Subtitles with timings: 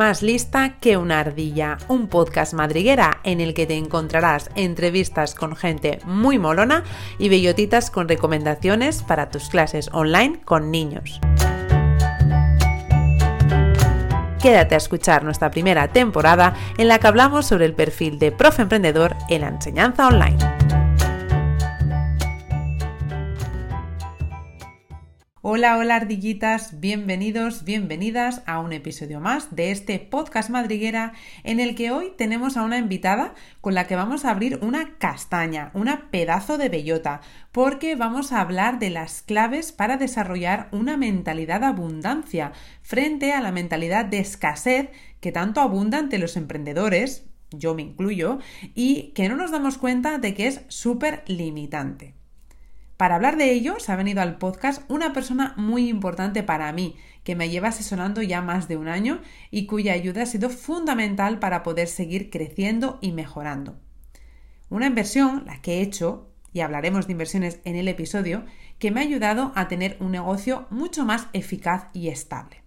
[0.00, 5.54] Más lista que una ardilla, un podcast madriguera en el que te encontrarás entrevistas con
[5.54, 6.84] gente muy molona
[7.18, 11.20] y bellotitas con recomendaciones para tus clases online con niños.
[14.40, 18.62] Quédate a escuchar nuestra primera temporada en la que hablamos sobre el perfil de profe
[18.62, 20.59] emprendedor en la enseñanza online.
[25.42, 31.74] Hola, hola ardillitas, bienvenidos, bienvenidas a un episodio más de este podcast madriguera en el
[31.74, 33.32] que hoy tenemos a una invitada
[33.62, 38.42] con la que vamos a abrir una castaña, una pedazo de bellota, porque vamos a
[38.42, 44.18] hablar de las claves para desarrollar una mentalidad de abundancia frente a la mentalidad de
[44.18, 48.40] escasez que tanto abunda ante los emprendedores, yo me incluyo,
[48.74, 52.19] y que no nos damos cuenta de que es súper limitante.
[53.00, 56.96] Para hablar de ello, se ha venido al podcast una persona muy importante para mí,
[57.24, 61.38] que me lleva asesorando ya más de un año y cuya ayuda ha sido fundamental
[61.38, 63.80] para poder seguir creciendo y mejorando.
[64.68, 68.44] Una inversión, la que he hecho, y hablaremos de inversiones en el episodio,
[68.78, 72.60] que me ha ayudado a tener un negocio mucho más eficaz y estable.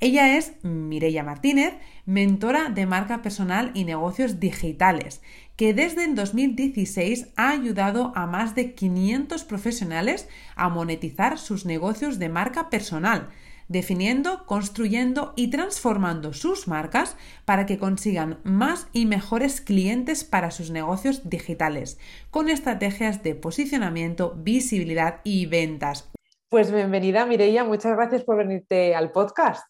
[0.00, 1.72] Ella es Mireia Martínez,
[2.04, 5.22] mentora de marca personal y negocios digitales,
[5.58, 12.20] que desde el 2016 ha ayudado a más de 500 profesionales a monetizar sus negocios
[12.20, 13.30] de marca personal,
[13.66, 20.70] definiendo, construyendo y transformando sus marcas para que consigan más y mejores clientes para sus
[20.70, 21.98] negocios digitales,
[22.30, 26.08] con estrategias de posicionamiento, visibilidad y ventas.
[26.48, 29.64] Pues bienvenida Mireia, muchas gracias por venirte al podcast.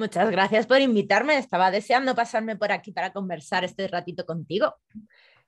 [0.00, 1.36] Muchas gracias por invitarme.
[1.36, 4.76] Estaba deseando pasarme por aquí para conversar este ratito contigo.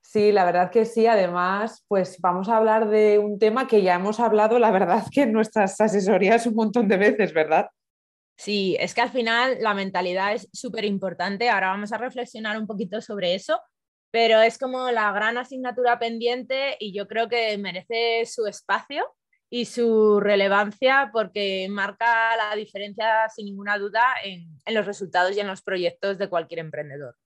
[0.03, 1.07] Sí, la verdad que sí.
[1.07, 5.23] Además, pues vamos a hablar de un tema que ya hemos hablado, la verdad que
[5.23, 7.71] en nuestras asesorías un montón de veces, ¿verdad?
[8.37, 11.49] Sí, es que al final la mentalidad es súper importante.
[11.49, 13.61] Ahora vamos a reflexionar un poquito sobre eso,
[14.11, 19.05] pero es como la gran asignatura pendiente y yo creo que merece su espacio
[19.49, 25.47] y su relevancia porque marca la diferencia sin ninguna duda en, los resultados y en
[25.47, 27.17] los proyectos de cualquier emprendedor.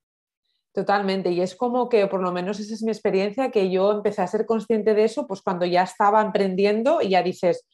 [0.77, 4.21] Totalmente, y es como que por lo menos esa es mi experiencia, que yo empecé
[4.21, 7.65] a ser consciente de eso, pues cuando ya estaba emprendiendo y ya dices,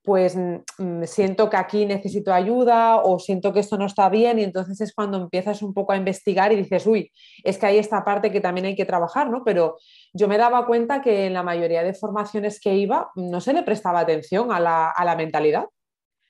[0.00, 4.44] pues mm, siento que aquí necesito ayuda o siento que esto no está bien y
[4.44, 7.10] entonces es cuando empiezas un poco a investigar y dices, uy,
[7.42, 9.42] es que hay esta parte que también hay que trabajar, ¿no?
[9.42, 9.76] Pero
[10.12, 13.64] yo me daba cuenta que en la mayoría de formaciones que iba no se le
[13.64, 15.64] prestaba atención a la, a la mentalidad.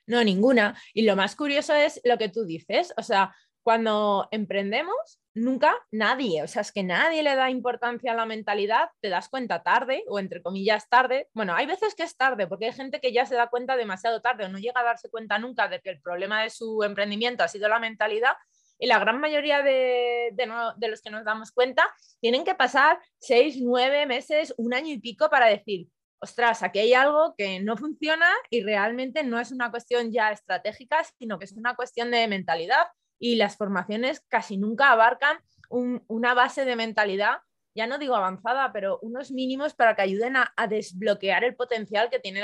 [0.06, 0.80] No, ninguna.
[0.94, 6.42] Y lo más curioso es lo que tú dices, o sea, cuando emprendemos, nunca nadie,
[6.42, 10.04] o sea, es que nadie le da importancia a la mentalidad, te das cuenta tarde
[10.08, 11.28] o entre comillas tarde.
[11.34, 14.20] Bueno, hay veces que es tarde porque hay gente que ya se da cuenta demasiado
[14.20, 17.44] tarde o no llega a darse cuenta nunca de que el problema de su emprendimiento
[17.44, 18.34] ha sido la mentalidad
[18.78, 21.84] y la gran mayoría de, de, los que nos damos cuenta
[22.20, 25.86] tienen que pasar seis, nueve meses, un año y pico para decir,
[26.18, 31.04] ostras, aquí hay algo que no funciona y realmente no es una cuestión ya estratégica,
[31.16, 32.86] sino que es una cuestión de mentalidad
[33.22, 35.38] y las formaciones casi nunca abarcan
[35.70, 37.36] una base de mentalidad,
[37.72, 42.18] ya no digo avanzada, pero unos mínimos para que ayuden a, desbloquear el potencial que
[42.18, 42.40] tiene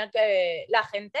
[0.69, 1.19] la gente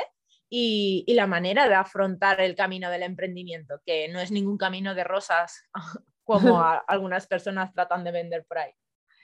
[0.49, 5.03] y, la manera de afrontar el camino del emprendimiento, que no es ningún camino de
[5.03, 5.61] rosas
[6.23, 8.71] como algunas personas tratan de vender por ahí.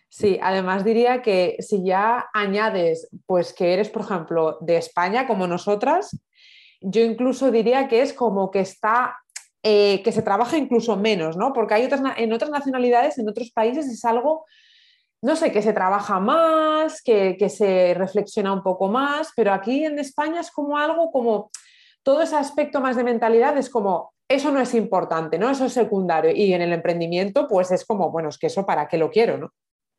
[0.10, 5.48] Sí, además diría que si ya añades, pues que eres, por ejemplo, de España como
[5.48, 6.20] nosotras,
[6.82, 9.18] yo incluso diría que es como que está
[9.68, 11.52] eh, que se trabaja incluso menos, ¿no?
[11.52, 14.46] Porque hay otras, en otras nacionalidades, en otros países es algo,
[15.24, 19.98] no sé, que se trabaja más, que, se reflexiona un poco más, pero aquí en
[19.98, 21.50] España es como algo como
[22.04, 25.50] todo ese aspecto más de mentalidad es como, eso no es importante, ¿no?
[25.50, 26.30] Eso es secundario.
[26.30, 29.40] Y en el emprendimiento, pues es como, bueno, es que eso para qué lo quiero,
[29.40, 29.52] ¿no?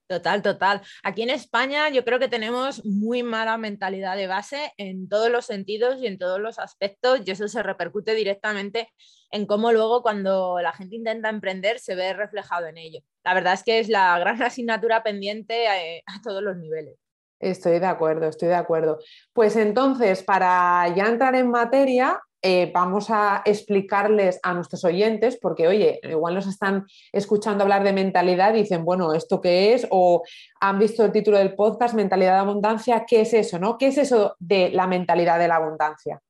[0.09, 0.81] Total, total.
[1.03, 5.45] Aquí en España yo creo que tenemos muy mala mentalidad de base en todos los
[5.47, 8.93] sentidos y en todos los aspectos y eso se repercute directamente
[9.31, 13.01] en cómo luego cuando la gente intenta emprender se ve reflejado en ello.
[13.25, 16.97] La verdad es que es la gran asignatura pendiente a, eh, a todos los niveles.
[17.39, 18.99] Estoy de acuerdo, estoy de acuerdo.
[19.33, 22.19] Pues entonces, para ya entrar en materia,
[22.49, 27.93] eh, vamos a explicarles a nuestros oyentes, porque oye, igual nos están escuchando hablar de
[27.93, 29.87] mentalidad y dicen, bueno, ¿esto qué es?
[29.91, 30.23] O
[30.61, 33.59] han visto el título del podcast, Mentalidad de Abundancia, ¿qué es eso?
[33.59, 33.77] ¿no?
[33.79, 36.23] ¿Qué es eso de la mentalidad de la abundancia?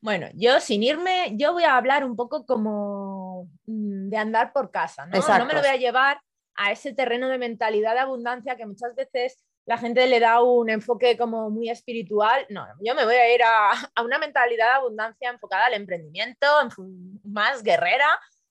[0.00, 4.70] Bueno, yo sin irme, yo voy a hablar un poco como mm, de andar por
[4.70, 5.18] casa, ¿no?
[5.18, 6.20] No me lo voy a llevar
[6.54, 10.70] a ese terreno de mentalidad de abundancia que muchas veces la gente le da un
[10.70, 12.46] enfoque como muy espiritual.
[12.48, 16.46] No, yo me voy a ir a, una mentalidad de abundancia enfocada al emprendimiento,
[17.22, 18.08] más guerrera,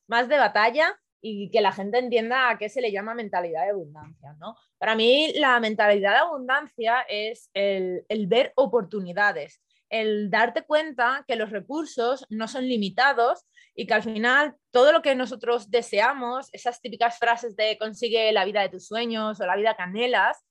[0.08, 3.72] más de batalla y que la gente entienda a qué se le llama mentalidad de
[3.72, 4.36] abundancia.
[4.40, 4.56] ¿no?
[4.78, 11.36] Para mí la mentalidad de abundancia es el, el ver oportunidades, el darte cuenta que
[11.36, 13.45] los recursos no son limitados
[13.75, 18.45] y que al final todo lo que nosotros deseamos, esas típicas frases de consigue la
[18.45, 20.44] vida de tus sueños o la vida que anhelas,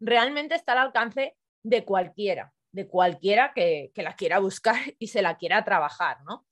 [0.00, 5.36] realmente está al alcance de cualquiera, de cualquiera que, la quiera buscar y se la
[5.36, 6.46] quiera trabajar, ¿no?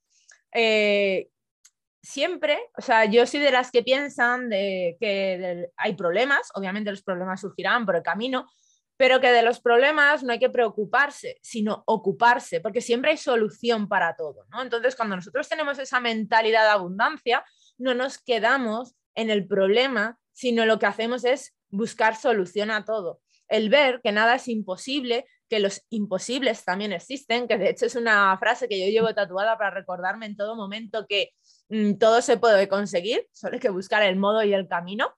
[0.51, 1.29] Eh,
[2.01, 7.03] siempre, o sea, yo soy de las que piensan de que hay problemas, obviamente los
[7.03, 8.49] problemas surgirán por el camino,
[8.97, 13.87] pero que de los problemas no hay que preocuparse, sino ocuparse, porque siempre hay solución
[13.87, 14.61] para todo, ¿no?
[14.61, 17.43] Entonces, cuando nosotros tenemos esa mentalidad de abundancia,
[17.77, 23.21] no nos quedamos en el problema, sino lo que hacemos es buscar solución a todo.
[23.47, 27.95] El ver que nada es imposible, que los imposibles también existen, que de hecho es
[27.95, 31.31] una frase que yo llevo tatuada para recordarme en todo momento que
[31.69, 35.13] mm, todo se puede conseguir, solo hay que buscar el modo y el camino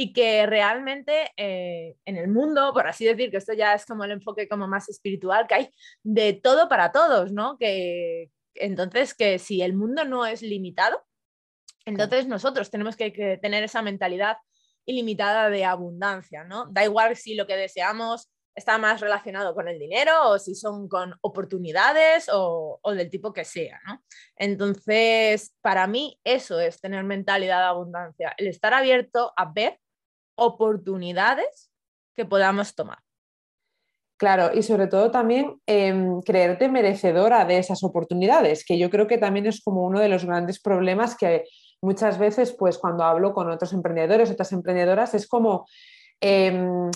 [0.00, 4.02] y que realmente eh, en el mundo, por así decir, que esto ya es como
[4.04, 5.70] el enfoque como más espiritual, que hay
[6.02, 7.58] de todo para todos, ¿no?
[7.58, 11.04] Que entonces que si el mundo no es limitado,
[11.84, 14.38] entonces nosotros tenemos que, que tener esa mentalidad
[14.86, 16.64] ilimitada de abundancia, ¿no?
[16.70, 20.88] Da igual si lo que deseamos está más relacionado con el dinero o si son
[20.88, 24.02] con oportunidades o, del tipo que sea, ¿no?
[24.36, 29.78] Entonces, para mí eso es tener mentalidad de abundancia, el estar abierto a ver
[30.40, 31.70] oportunidades
[32.16, 32.98] que podamos tomar.
[34.16, 39.16] Claro, y sobre todo también em, creerte merecedora de esas oportunidades, que yo creo que
[39.16, 41.44] también es como uno de los grandes problemas que
[41.80, 45.66] muchas veces, pues cuando hablo con otros emprendedores, otras emprendedoras, es como...
[46.20, 46.90] Em,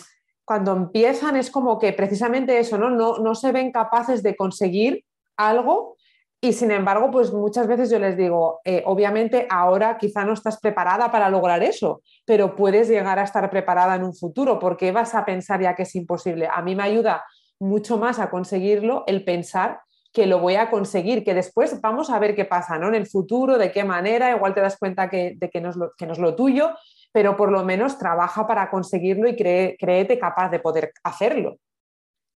[0.44, 2.90] cuando empiezan es como que precisamente eso, ¿no?
[2.90, 5.04] No, se ven capaces de conseguir
[5.36, 5.96] algo
[6.44, 10.60] y sin embargo, pues muchas veces yo les digo, eh, obviamente ahora quizá no estás
[10.60, 15.14] preparada para lograr eso, pero puedes llegar a estar preparada en un futuro porque vas
[15.14, 16.46] a pensar ya que es imposible.
[16.52, 17.24] A mí me ayuda
[17.58, 19.80] mucho más a conseguirlo el pensar
[20.12, 22.88] que lo voy a conseguir, que después vamos a ver qué pasa, ¿no?
[22.88, 25.76] En el futuro, de qué manera, igual te das cuenta que, de que no, es
[25.76, 26.72] lo, que no es lo tuyo,
[27.10, 31.56] pero por lo menos trabaja para conseguirlo y créete capaz de poder hacerlo.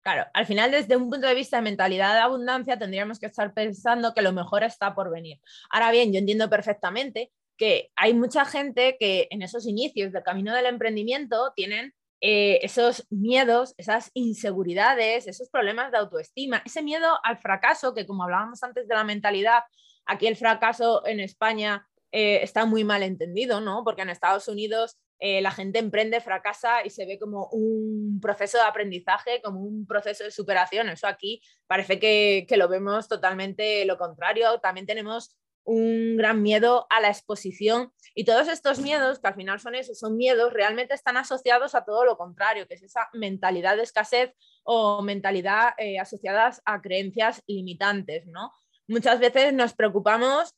[0.02, 3.52] Claro, al final desde un punto de vista de mentalidad de abundancia tendríamos que estar
[3.52, 5.38] pensando que lo mejor está por venir.
[5.70, 10.54] Ahora bien, yo entiendo perfectamente que hay mucha gente que en esos inicios del camino
[10.54, 17.38] del emprendimiento tienen eh, esos miedos, esas inseguridades, esos problemas de autoestima, ese miedo al
[17.38, 19.62] fracaso, que como hablábamos antes de la mentalidad,
[20.06, 23.84] aquí el fracaso en España eh, está muy mal entendido, ¿no?
[23.84, 28.58] Porque en Estados Unidos eh, la gente emprende, fracasa y se ve como un proceso
[28.58, 30.88] de aprendizaje, como un proceso de superación.
[30.88, 34.60] Eso aquí parece que, lo vemos totalmente lo contrario.
[34.60, 39.60] También tenemos un gran miedo a la exposición y todos estos miedos, que al final
[39.60, 43.76] son esos, son miedos, realmente están asociados a todo lo contrario, que es esa mentalidad
[43.76, 44.32] de escasez
[44.64, 48.52] o mentalidad eh, asociadas a creencias limitantes, ¿no?
[48.86, 50.54] Muchas veces nos preocupamos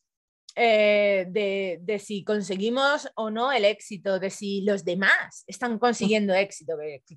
[0.62, 1.24] eh,
[1.80, 6.74] de, si conseguimos o no el éxito, de si los demás están consiguiendo éxito,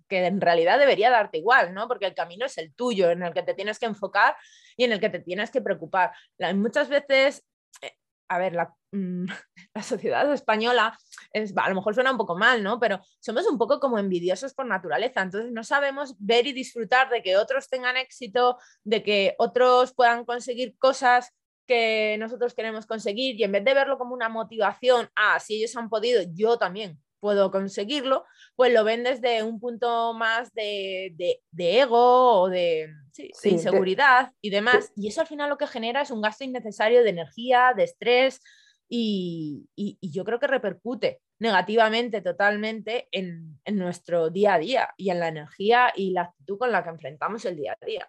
[0.07, 1.89] que, en realidad debería darte igual, ¿no?
[1.89, 4.37] Porque el camino es el tuyo, en el que te tienes que enfocar
[4.77, 6.13] y en el que te tienes que preocupar.
[6.55, 7.43] muchas veces,
[7.81, 7.91] eh,
[8.29, 9.25] a ver, la, mm,
[9.75, 10.97] la, sociedad española
[11.33, 12.79] es, a lo mejor suena un poco mal, ¿no?
[12.79, 17.21] Pero somos un poco como envidiosos por naturaleza, entonces no sabemos ver y disfrutar de
[17.21, 21.33] que otros tengan éxito, de que otros puedan conseguir cosas
[21.65, 25.75] que nosotros queremos conseguir y en vez de verlo como una motivación, ah, si ellos
[25.75, 28.25] han podido, yo también puedo conseguirlo,
[28.57, 31.15] pues lo ven desde un punto más de,
[31.57, 32.89] ego o de,
[33.45, 34.91] inseguridad y demás.
[34.97, 38.41] Y eso al final lo que genera es un gasto innecesario de energía, de estrés
[38.89, 39.69] y,
[40.01, 45.29] yo creo que repercute negativamente totalmente en, en nuestro día a día y en la
[45.29, 48.07] energía y la actitud con la que enfrentamos el día a día.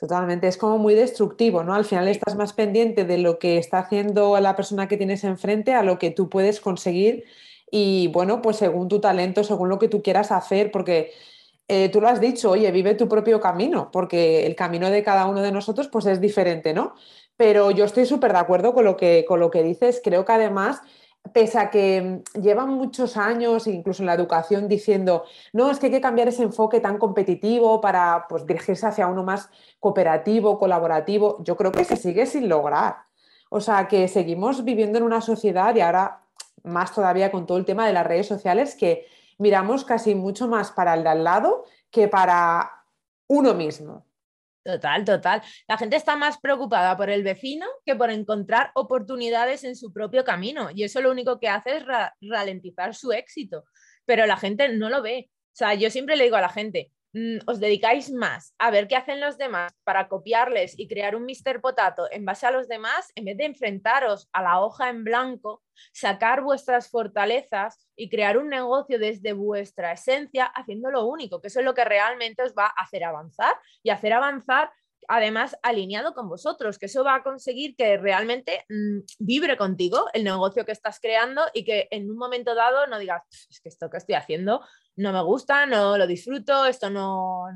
[0.00, 1.74] Totalmente, es como muy destructivo, ¿no?
[1.74, 5.74] Al final estás más pendiente de lo que está haciendo la persona que tienes enfrente
[5.74, 7.24] a lo que tú puedes conseguir
[7.70, 11.12] y bueno, pues según tu talento, según lo que tú quieras hacer, porque
[11.68, 15.26] eh, tú lo has dicho, oye, vive tu propio camino, porque el camino de cada
[15.26, 16.94] uno de nosotros pues es diferente, ¿no?
[17.36, 20.32] Pero yo estoy súper de acuerdo con lo, que, con lo que dices, creo que
[20.32, 20.80] además
[21.32, 25.92] pese a que llevan muchos años, incluso en la educación, diciendo, no, es que hay
[25.92, 29.48] que cambiar ese enfoque tan competitivo para pues, dirigirse hacia uno más
[29.78, 32.96] cooperativo, colaborativo, yo creo que se sigue sin lograr.
[33.50, 36.22] O sea, que seguimos viviendo en una sociedad y ahora
[36.62, 39.06] más todavía con todo el tema de las redes sociales que
[39.38, 42.84] miramos casi mucho más para el de al lado que para
[43.26, 44.04] uno mismo.
[44.70, 45.42] Total, total.
[45.68, 50.24] La gente está más preocupada por el vecino que por encontrar oportunidades en su propio
[50.24, 50.70] camino.
[50.74, 51.84] Y eso lo único que hace es
[52.20, 53.64] ralentizar su éxito.
[54.04, 55.30] Pero la gente no lo ve.
[55.30, 56.92] O sea, yo siempre le digo a la gente,
[57.46, 61.60] os dedicáis más a ver qué hacen los demás para copiarles y crear un Mr.
[61.60, 65.62] Potato en base a los demás, en vez de enfrentaros a la hoja en blanco,
[65.92, 71.60] sacar vuestras fortalezas y crear un negocio desde vuestra esencia, haciendo lo único, que eso
[71.60, 74.70] es lo que realmente os va a hacer avanzar y hacer avanzar
[75.08, 80.24] además alineado con vosotros, que eso va a conseguir que realmente mm, vibre contigo el
[80.24, 83.90] negocio que estás creando y que en un momento dado no digas, es que esto
[83.90, 84.60] que estoy haciendo
[84.96, 87.46] no me gusta, no lo disfruto, esto no,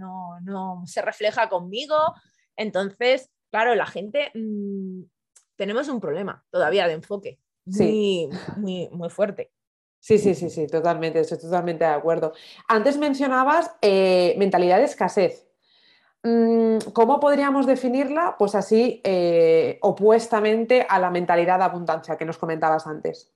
[0.43, 1.97] no, se refleja conmigo.
[2.57, 5.03] Entonces, claro, la gente, mm,
[5.57, 9.53] tenemos un problema todavía de enfoque muy, muy, muy fuerte.
[10.01, 12.35] Sí, sí, sí, sí, totalmente, estoy totalmente de acuerdo.
[12.69, 15.44] Antes mencionabas eh, mentalidad de escasez.
[16.25, 18.37] Mm, ¿Cómo podríamos definirla?
[18.39, 23.31] Pues así, eh, opuestamente a la mentalidad de abundancia que nos comentabas antes.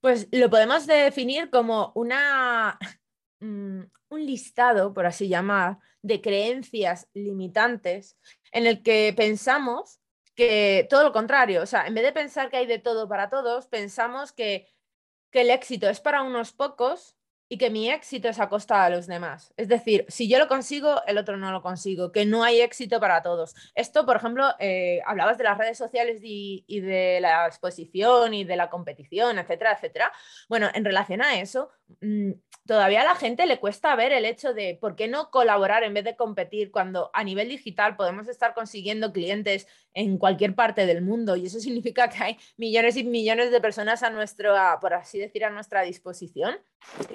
[0.00, 2.78] Pues lo podemos definir como una,
[3.40, 8.16] mm, un listado, por así llamar, de creencias limitantes
[8.52, 10.00] en el que pensamos
[10.36, 13.28] que todo lo contrario, o sea, en vez de pensar que hay de todo para
[13.30, 14.68] todos, pensamos que,
[15.32, 17.19] que el éxito es para unos pocos
[17.52, 19.52] y que mi éxito es a costa de los demás.
[19.56, 23.00] Es decir, si yo lo consigo, el otro no lo consigo, que no hay éxito
[23.00, 23.56] para todos.
[23.74, 28.44] Esto, por ejemplo, eh, hablabas de las redes sociales y, y, de la exposición y
[28.44, 30.12] de la competición, etcétera, etcétera.
[30.48, 31.70] Bueno, en relación a eso,
[32.66, 35.94] todavía a la gente le cuesta ver el hecho de por qué no colaborar en
[35.94, 41.02] vez de competir cuando a nivel digital podemos estar consiguiendo clientes en cualquier parte del
[41.02, 45.18] mundo y eso significa que hay millones y millones de personas a nuestro, por así
[45.18, 46.58] decir, a nuestra disposición.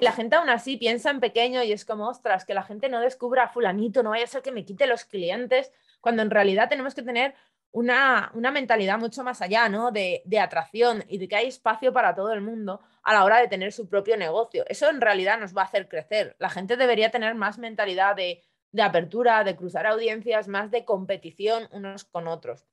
[0.00, 2.88] Y la gente aún así piensa en pequeño y es como, ostras, que la gente
[2.88, 6.30] no descubra a fulanito, no vaya a ser que me quite los clientes, cuando en
[6.30, 7.34] realidad tenemos que tener
[7.72, 9.90] una, mentalidad mucho más allá, ¿no?
[9.90, 13.38] De, de, atracción y de que hay espacio para todo el mundo a la hora
[13.38, 14.64] de tener su propio negocio.
[14.68, 16.34] Eso en realidad nos va a hacer crecer.
[16.40, 21.68] La gente debería tener más mentalidad de, de apertura, de cruzar audiencias, más de competición
[21.70, 22.66] unos con otros.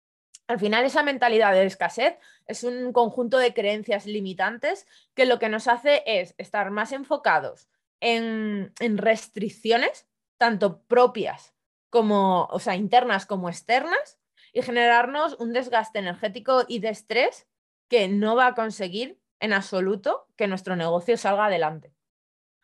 [0.47, 5.49] Al final, esa mentalidad de escasez es un conjunto de creencias limitantes que lo que
[5.49, 10.07] nos hace es estar más enfocados en, en restricciones,
[10.39, 11.53] tanto propias
[11.91, 14.17] como, o sea, internas como externas,
[14.51, 17.47] y generarnos un desgaste energético y de estrés
[17.87, 21.93] que no va a conseguir en absoluto que nuestro negocio salga adelante.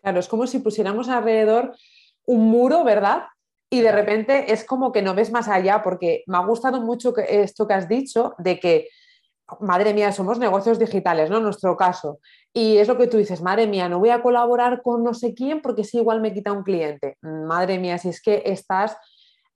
[0.02, 1.76] Claro, es como si pusiéramos alrededor
[2.26, 3.24] un muro, ¿verdad?
[3.70, 7.14] Y de repente es como que no ves más allá, porque me ha gustado mucho
[7.18, 8.88] esto que has dicho de que,
[9.60, 11.38] madre mía, somos negocios digitales, ¿no?
[11.38, 12.20] En nuestro caso.
[12.54, 15.34] Y es lo que tú dices, madre mía, no voy a colaborar con no sé
[15.34, 17.18] quién porque si igual me quita un cliente.
[17.22, 18.96] Madre mía, si es que estás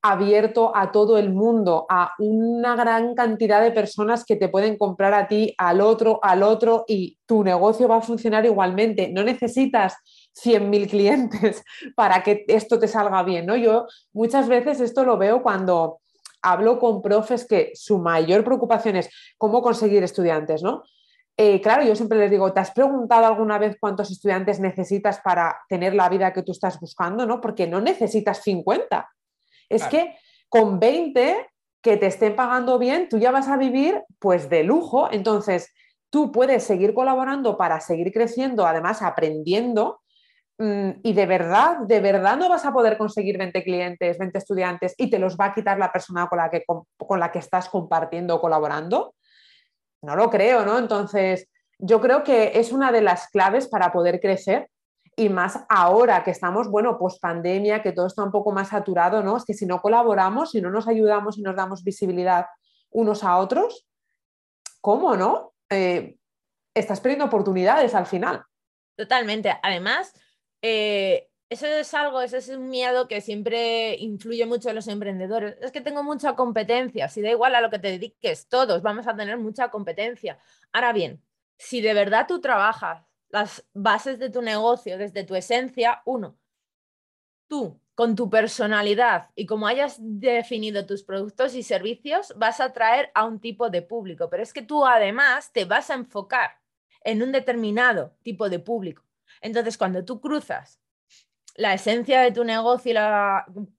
[0.05, 5.13] abierto a todo el mundo, a una gran cantidad de personas que te pueden comprar
[5.13, 9.09] a ti, al otro, al otro, y tu negocio va a funcionar igualmente.
[9.09, 9.95] No necesitas
[10.43, 11.63] 100.000 clientes
[11.95, 13.55] para que esto te salga bien, ¿no?
[13.55, 16.01] Yo muchas veces esto lo veo cuando
[16.41, 20.83] hablo con profes que su mayor preocupación es cómo conseguir estudiantes, ¿no?
[21.37, 25.61] Eh, claro, yo siempre les digo, ¿te has preguntado alguna vez cuántos estudiantes necesitas para
[25.69, 27.25] tener la vida que tú estás buscando?
[27.25, 27.41] ¿no?
[27.41, 29.09] Porque no necesitas 50
[29.69, 30.15] es que
[30.49, 31.47] con 20
[31.81, 35.09] que te estén pagando bien, tú ya vas a vivir pues de lujo.
[35.11, 35.73] Entonces,
[36.09, 40.01] tú puedes seguir colaborando para seguir creciendo, además aprendiendo.
[40.59, 44.93] Mm, y de verdad, de verdad no vas a poder conseguir 20 clientes, 20 estudiantes
[44.97, 47.67] y te los va a quitar la persona con la que, con la que estás
[47.67, 49.15] compartiendo o colaborando.
[50.03, 50.77] No lo creo, ¿no?
[50.77, 54.69] Entonces, yo creo que es una de las claves para poder crecer
[55.15, 59.23] y más ahora que estamos, bueno, post pandemia, que todo está un poco más saturado,
[59.23, 59.37] ¿no?
[59.37, 62.47] Es que si no colaboramos, si no nos ayudamos y nos damos visibilidad
[62.89, 63.87] unos a otros,
[64.81, 65.53] ¿cómo no?
[65.69, 66.17] Eh,
[66.73, 68.43] estás perdiendo oportunidades al final.
[68.95, 69.53] Totalmente.
[69.61, 70.13] Además,
[70.61, 75.55] eh, eso es algo, eso es un miedo que siempre influye mucho en los emprendedores.
[75.61, 79.07] Es que tengo mucha competencia, si da igual a lo que te dediques, todos vamos
[79.07, 80.39] a tener mucha competencia.
[80.71, 81.21] Ahora bien,
[81.57, 86.37] si de verdad tú trabajas las bases de tu negocio desde tu esencia, uno,
[87.47, 93.09] tú con tu personalidad y como hayas definido tus productos y servicios, vas a atraer
[93.15, 96.59] a un tipo de público, pero es que tú además te vas a enfocar
[97.03, 99.03] en un determinado tipo de público.
[99.41, 100.79] Entonces, cuando tú cruzas
[101.55, 102.93] la esencia de tu negocio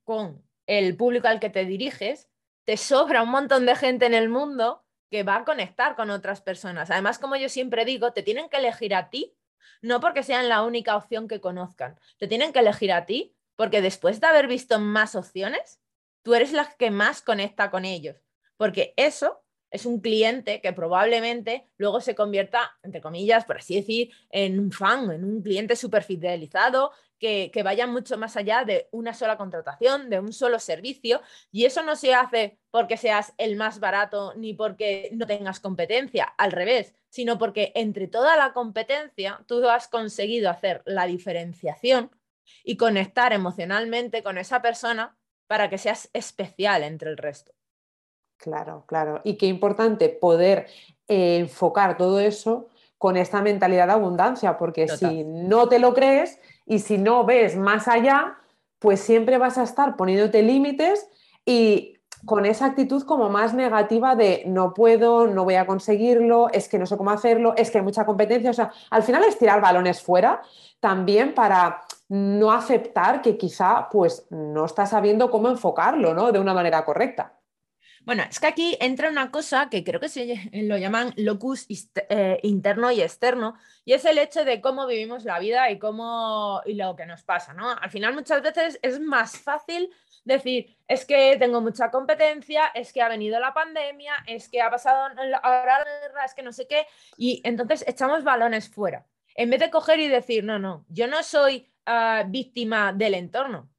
[0.03, 2.29] con el público al que te diriges,
[2.65, 6.41] te sobra un montón de gente en el mundo que va a conectar con otras
[6.41, 6.91] personas.
[6.91, 9.33] Además, como yo siempre digo, te tienen que elegir a ti
[9.81, 11.99] no porque sean la única opción que conozcan.
[12.17, 15.79] Te tienen que elegir a ti porque después de haber visto más opciones,
[16.23, 18.17] tú eres la que más conecta con ellos,
[18.57, 24.11] porque eso es un cliente que probablemente luego se convierta, entre comillas, por así decir,
[24.29, 26.91] en un fan, en un cliente súper fidelizado,
[27.25, 31.21] que, que, vaya mucho más allá de una sola contratación, de un solo servicio.
[31.51, 36.25] Y eso no se hace porque seas el más barato ni porque no tengas competencia,
[36.37, 42.11] al revés, sino porque entre toda la competencia tú has conseguido hacer la diferenciación
[42.63, 45.17] y conectar emocionalmente con esa persona
[45.47, 47.53] para que seas especial entre el resto.
[48.37, 49.21] Claro, claro.
[49.23, 50.67] Y qué importante poder
[51.07, 56.39] eh, enfocar todo eso con esta mentalidad de abundancia, porque si no te lo crees
[56.65, 58.37] y si no ves más allá,
[58.79, 61.07] pues siempre vas a estar poniéndote límites
[61.45, 61.95] y
[62.25, 66.79] con esa actitud como más negativa de no puedo, no voy a conseguirlo, es que
[66.79, 68.49] no sé cómo hacerlo, es que hay mucha competencia.
[68.49, 70.41] O sea, al final es tirar balones fuera
[70.79, 76.31] también para no aceptar que quizá pues no estás sabiendo cómo enfocarlo, ¿no?
[76.31, 77.33] De una manera correcta.
[78.05, 81.65] Bueno, es que aquí entra una cosa que creo que se lo llaman locus
[82.09, 86.61] eh, interno y externo, y es el hecho de cómo vivimos la vida y cómo
[86.65, 87.71] y lo que nos pasa, ¿no?
[87.71, 89.89] Al final muchas veces es más fácil
[90.23, 94.69] decir, es que tengo mucha competencia, es que ha venido la pandemia, es que ha
[94.69, 95.09] pasado
[95.43, 96.85] ahora la guerra, es que no sé qué,
[97.17, 99.07] y entonces echamos balones fuera.
[99.35, 103.69] En vez de coger y decir, no, no, yo no soy ah, víctima del entorno,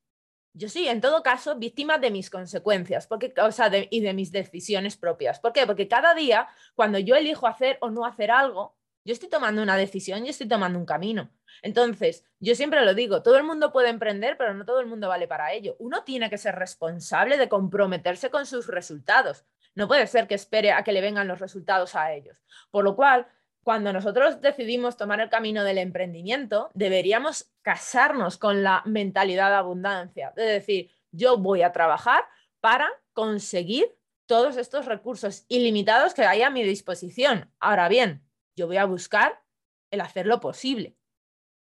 [0.56, 4.32] yo sí, en todo caso, víctima de mis consecuencias porque, o sea, y de mis
[4.32, 5.38] decisiones propias.
[5.38, 5.66] ¿Por qué?
[5.66, 9.76] Porque cada día, cuando yo elijo hacer o no hacer algo, yo estoy tomando una
[9.76, 11.30] decisión y estoy tomando un camino.
[11.62, 15.08] Entonces, yo siempre lo digo, todo el mundo puede emprender, pero no todo el mundo
[15.08, 15.76] vale para ello.
[15.78, 19.44] Uno tiene que ser responsable de comprometerse con sus resultados.
[19.74, 22.42] No puede ser que espere a que le vengan los resultados a ellos.
[22.70, 23.28] Por lo cual,
[23.66, 30.32] cuando nosotros decidimos tomar el camino del emprendimiento, deberíamos casarnos con la mentalidad de abundancia.
[30.36, 32.22] Es decir, yo voy a trabajar
[32.60, 33.92] para conseguir
[34.26, 37.52] todos estos recursos ilimitados que hay a mi disposición.
[37.58, 38.22] Ahora bien,
[38.54, 39.42] yo voy a buscar
[39.90, 40.96] el hacer lo posible.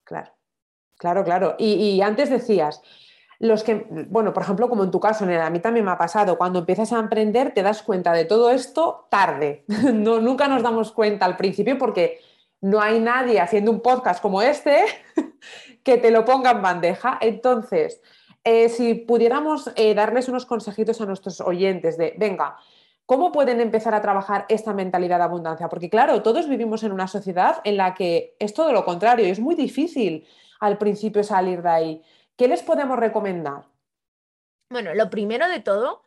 [0.05, 0.37] Claro,
[0.99, 1.57] claro, claro.
[1.59, 2.83] y antes decías,
[3.45, 6.39] los que, bueno, por ejemplo, como en tu caso, a mí también me ha pasado,
[6.39, 9.65] cuando empiezas a emprender te das cuenta de todo esto tarde.
[9.95, 12.21] No, nunca nos damos cuenta al principio porque
[12.61, 14.85] no hay nadie haciendo un podcast como este
[15.85, 17.19] que te lo ponga en bandeja.
[17.21, 18.01] Entonces,
[18.45, 22.57] eh, si pudiéramos eh, darles unos consejitos a nuestros oyentes de, venga,
[23.05, 25.69] ¿cómo pueden empezar a trabajar esta mentalidad de abundancia?
[25.69, 29.31] Porque claro, todos vivimos en una sociedad en la que es todo lo contrario y
[29.31, 30.27] es muy difícil
[30.61, 32.03] al principio salir de ahí.
[32.37, 33.65] ¿Qué les podemos recomendar?
[34.71, 36.03] Bueno, lo primero de todo,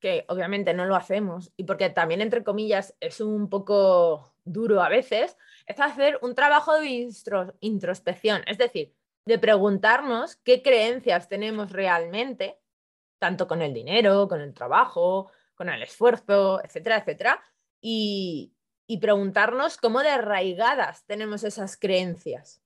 [0.00, 4.88] que obviamente no lo hacemos y porque también, entre comillas, es un poco duro a
[4.88, 5.36] veces,
[5.66, 7.08] es hacer un trabajo de
[7.60, 8.94] introspección, es decir,
[9.26, 12.58] de preguntarnos qué creencias tenemos realmente,
[13.18, 17.42] tanto con el dinero, con el trabajo, con el esfuerzo, etcétera, etcétera,
[17.80, 18.52] y,
[19.00, 22.62] preguntarnos cómo de arraigadas tenemos esas creencias.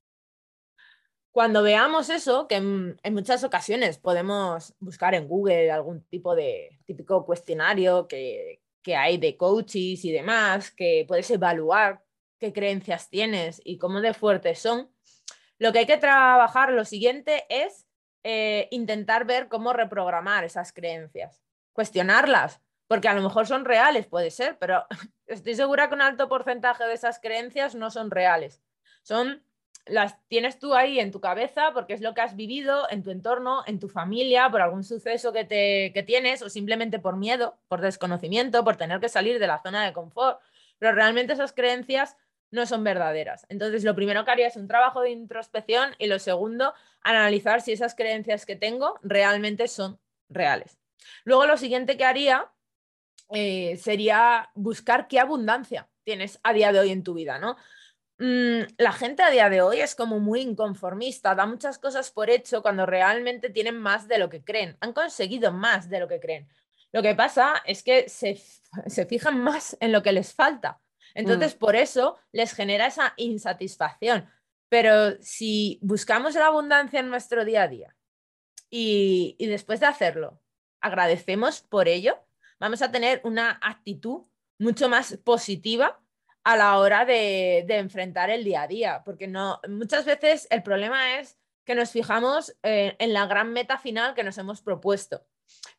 [1.33, 7.25] Cuando veamos eso, que en, muchas ocasiones podemos buscar en Google algún tipo de típico
[7.25, 12.03] cuestionario que, que hay de coaches y demás, que puedes evaluar
[12.39, 14.91] qué creencias tienes y cómo de fuertes son,
[15.59, 17.87] lo que hay que trabajar lo siguiente es
[18.25, 21.43] eh, intentar ver cómo reprogramar esas creencias,
[21.75, 24.87] cuestionarlas, porque a lo mejor son reales, puede ser, pero
[25.27, 28.63] estoy segura que un alto porcentaje de esas creencias no son reales.
[29.03, 29.45] Son
[29.91, 33.11] las tienes tú ahí en tu cabeza porque es lo que has vivido en tu
[33.11, 37.59] entorno, en tu familia, por algún suceso que, te, que tienes o simplemente por miedo,
[37.69, 40.41] por desconocimiento, por tener que salir de la zona de confort.
[40.79, 42.17] Pero realmente esas creencias
[42.51, 43.47] no son verdaderas.
[43.49, 47.73] Entonces, lo primero que haría es un trabajo de introspección y lo segundo, analizar si
[47.73, 50.79] esas creencias que tengo realmente son reales.
[51.25, 52.51] Luego, lo siguiente que haría
[53.33, 57.57] eh, sería buscar qué abundancia tienes a día de hoy en tu vida, ¿no?
[58.21, 62.29] Mm, la gente a día de hoy es como muy inconformista, da muchas cosas por
[62.29, 66.21] hecho cuando realmente tienen más de lo que creen, han conseguido más de lo que
[66.21, 66.47] creen.
[66.93, 68.37] Lo que pasa es que se,
[69.07, 70.83] fijan más en lo que les falta.
[71.15, 71.59] Entonces, mm.
[71.59, 74.29] por eso les genera esa insatisfacción.
[74.69, 77.97] Pero si buscamos la abundancia en nuestro día a día
[78.69, 80.43] y después de hacerlo,
[80.83, 82.19] agradecemos por ello,
[82.59, 84.27] vamos a tener una actitud
[84.59, 86.03] mucho más positiva
[86.45, 91.19] a la hora de, enfrentar el día a día, porque no, muchas veces el problema
[91.19, 95.27] es que nos fijamos eh, en la gran meta final que nos hemos propuesto,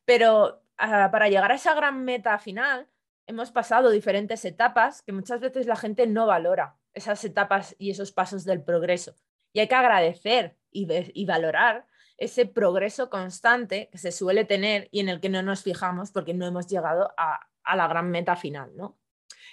[0.06, 2.88] pero ah, para llegar a esa gran meta final
[3.28, 8.12] hemos pasado diferentes etapas que muchas veces la gente no valora, esas etapas y esos
[8.12, 9.15] pasos del progreso.
[9.54, 11.86] Y hay que agradecer y, y valorar
[12.17, 16.34] ese progreso constante que se suele tener y en el que no nos fijamos porque
[16.34, 19.01] no hemos llegado a, a la gran meta final, ¿no?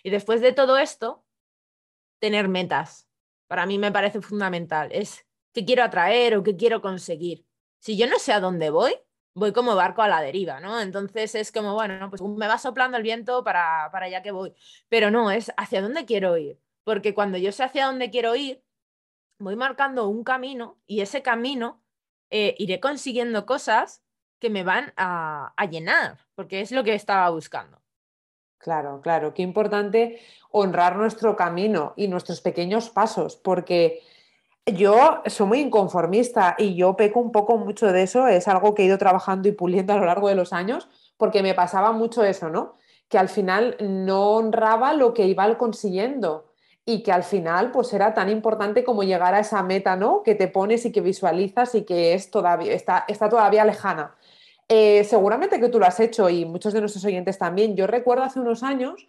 [0.03, 1.25] Y después de todo esto,
[2.19, 3.09] tener metas.
[3.47, 4.91] Para mí me parece fundamental.
[4.93, 7.47] Es qué quiero atraer o qué quiero conseguir.
[7.81, 8.95] Si yo no sé a dónde voy,
[9.35, 10.81] voy como barco a la deriva, ¿no?
[10.81, 14.53] Entonces es como, bueno, pues me va soplando el viento para, para allá que voy.
[14.89, 16.61] Pero no, es hacia dónde quiero ir.
[16.85, 18.63] Porque cuando yo sé hacia dónde quiero ir,
[19.39, 21.83] voy marcando un camino y ese camino
[22.31, 24.03] eh, iré consiguiendo cosas
[24.41, 27.83] que me van a, a llenar, porque es lo que estaba buscando.
[28.59, 30.18] Claro, claro, qué importante
[30.51, 34.03] honrar nuestro camino y nuestros pequeños pasos, porque
[34.66, 38.83] yo soy muy inconformista y yo peco un poco mucho de eso, es algo que
[38.83, 42.25] he ido trabajando y puliendo a lo largo de los años, porque me pasaba mucho
[42.25, 42.77] eso, ¿no?
[43.09, 46.53] Que al final no honraba lo que iba consiguiendo
[46.85, 50.23] y que al final pues era tan importante como llegar a esa meta, ¿no?
[50.23, 54.16] Que te pones y que visualizas y que es todavía, está, está todavía lejana.
[54.68, 57.74] Eh, seguramente que tú lo has hecho y muchos de nuestros oyentes también.
[57.74, 59.09] Yo recuerdo hace unos años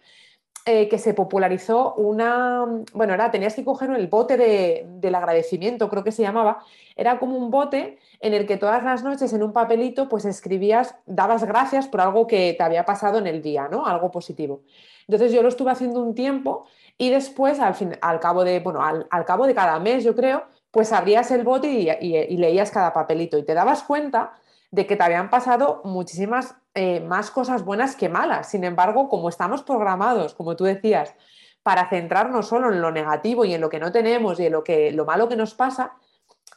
[0.66, 6.04] eh, que se popularizó una, bueno, era, tenías que coger el bote del agradecimiento, creo
[6.04, 6.64] que se llamaba,
[6.96, 10.96] era como un bote en el que todas las noches en un papelito pues escribías,
[11.06, 13.86] dabas gracias por algo que te había pasado en el día, ¿no?
[13.86, 14.62] Algo positivo.
[15.08, 16.66] Entonces yo lo estuve haciendo un tiempo
[16.98, 20.44] y después, al, fin, al cabo de, bueno, al, cabo de cada mes, yo creo,
[20.70, 24.34] pues abrías el bote y leías cada papelito y te dabas cuenta
[24.70, 28.50] de que te habían pasado muchísimas eh, más cosas buenas que malas.
[28.50, 31.14] Sin embargo, como estamos programados, como tú decías,
[31.62, 34.64] para centrarnos solo en lo negativo y en lo que no tenemos y en lo,
[34.64, 35.94] que, lo malo que nos pasa,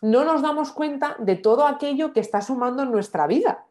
[0.01, 3.65] no nos damos cuenta de todo aquello que está sumando en nuestra vida,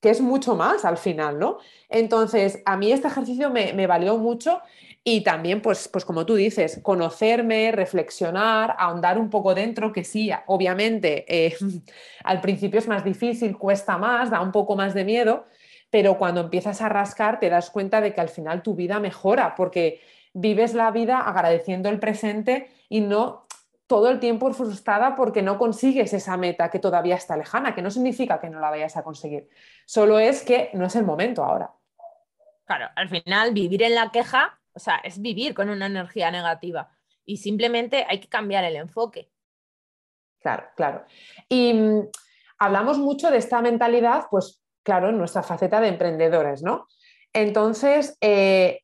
[0.00, 1.58] que es mucho más al final, ¿no?
[1.88, 4.60] Entonces, a mí este ejercicio me, me valió mucho
[5.06, 10.30] y también, pues, pues como tú dices, conocerme, reflexionar, ahondar un poco dentro, que sí,
[10.46, 11.54] obviamente eh,
[12.24, 15.44] al principio es más difícil, cuesta más, da un poco más de miedo,
[15.90, 19.54] pero cuando empiezas a rascar te das cuenta de que al final tu vida mejora,
[19.54, 20.00] porque
[20.32, 23.46] vives la vida agradeciendo el presente y no
[23.86, 27.90] todo el tiempo frustrada porque no consigues esa meta que todavía está lejana, que no
[27.90, 29.50] significa que no la vayas a conseguir,
[29.84, 31.72] solo es que no es el momento ahora.
[32.64, 36.90] Claro, al final vivir en la queja o sea, es vivir con una energía negativa
[37.24, 39.30] y simplemente hay que cambiar el enfoque.
[40.40, 41.04] Claro, claro.
[41.48, 42.08] Y mm,
[42.58, 46.86] hablamos mucho de esta mentalidad, pues claro, en nuestra faceta de emprendedores, ¿no?
[47.32, 48.80] Entonces, eh,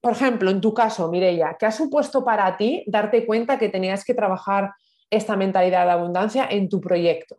[0.00, 4.04] por ejemplo, en tu caso, Mireia, ¿qué ha supuesto para ti darte cuenta que tenías
[4.04, 4.72] que trabajar
[5.08, 7.38] esta mentalidad de abundancia en tu proyecto?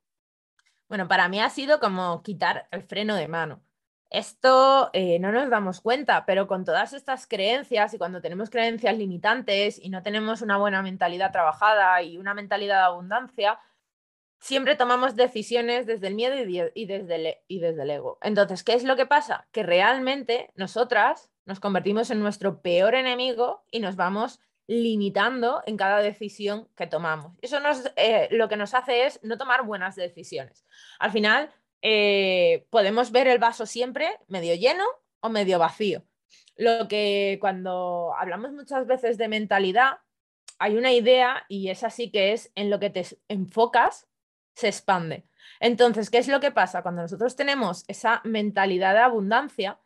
[0.88, 3.62] Bueno, para mí ha sido como quitar el freno de mano.
[4.10, 8.98] Esto eh, no nos damos cuenta, pero con todas estas creencias y cuando tenemos creencias
[8.98, 13.60] limitantes y no tenemos una buena mentalidad trabajada y una mentalidad de abundancia,
[14.40, 18.20] siempre tomamos decisiones desde el miedo y, desde, el, y desde el ego.
[18.22, 19.48] Entonces, ¿qué es lo que pasa?
[19.52, 26.00] Que realmente nosotras nos convertimos en nuestro peor enemigo y nos vamos limitando en cada
[26.00, 27.34] decisión que tomamos.
[27.42, 30.66] Eso nos, eh, lo que nos hace es no tomar buenas decisiones.
[31.00, 31.52] Al final,
[31.88, 34.84] eh, podemos ver el vaso siempre medio lleno
[35.20, 36.04] o medio vacío.
[36.56, 40.00] Lo que cuando hablamos muchas veces de mentalidad,
[40.58, 44.08] hay una idea y es así que es en lo que te enfocas,
[44.56, 45.28] se expande.
[45.60, 46.82] Entonces, ¿qué es lo que pasa?
[46.82, 49.80] Cuando nosotros tenemos esa mentalidad de abundancia,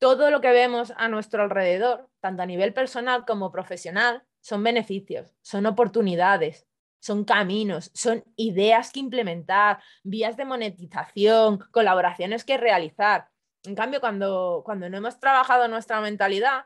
[0.00, 5.36] todo lo que vemos a nuestro alrededor, tanto a nivel personal como profesional, son beneficios,
[5.42, 6.66] son oportunidades,
[7.00, 13.28] son caminos, son ideas que implementar, vías de monetización, colaboraciones que realizar.
[13.64, 16.64] En cambio, cuando, cuando no hemos trabajado nuestra mentalidad,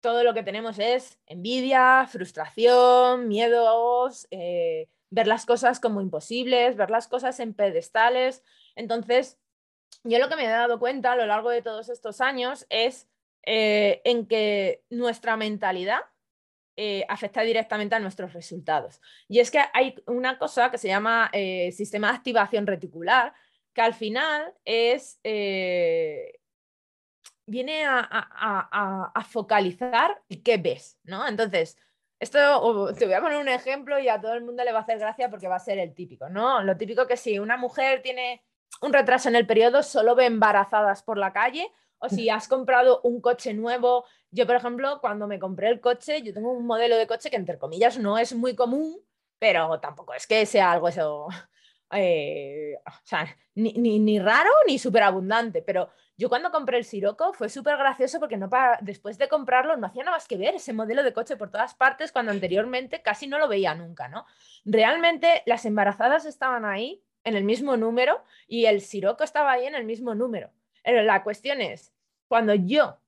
[0.00, 6.90] todo lo que tenemos es envidia, frustración, miedos, eh, ver las cosas como imposibles, ver
[6.90, 8.42] las cosas en pedestales.
[8.74, 9.38] Entonces,
[10.04, 13.08] yo lo que me he dado cuenta a lo largo de todos estos años es
[13.44, 16.00] eh, en que nuestra mentalidad
[16.82, 19.02] eh, afecta directamente a nuestros resultados.
[19.28, 23.34] Y es que hay una cosa que se llama eh, sistema de activación reticular,
[23.74, 26.40] que al final es, eh,
[27.44, 31.28] viene a, focalizar qué ves, ¿no?
[31.28, 31.76] Entonces,
[32.18, 34.82] esto te voy a poner un ejemplo y a todo el mundo le va a
[34.82, 36.62] hacer gracia porque va a ser el típico, ¿no?
[36.62, 38.42] Lo típico que si una mujer tiene
[38.80, 43.00] un retraso en el periodo, solo ve embarazadas por la calle o si has comprado
[43.02, 44.04] un coche nuevo.
[44.30, 47.36] Yo, por ejemplo, cuando me compré el coche, yo tengo un modelo de coche que,
[47.36, 48.98] entre comillas, no es muy común,
[49.38, 51.28] pero tampoco es que sea algo eso,
[51.92, 55.62] eh, o sea, ni, ni, raro ni súper abundante.
[55.62, 58.48] Pero yo cuando compré el Siroco fue súper gracioso porque no
[58.80, 61.74] después de comprarlo no hacía nada más que ver ese modelo de coche por todas
[61.74, 64.26] partes cuando anteriormente casi no lo veía nunca, ¿no?
[64.64, 69.74] Realmente las embarazadas estaban ahí en el mismo número y el siroco estaba ahí en
[69.74, 70.50] el mismo número.
[70.82, 71.92] Pero la cuestión es,
[72.28, 73.00] cuando yo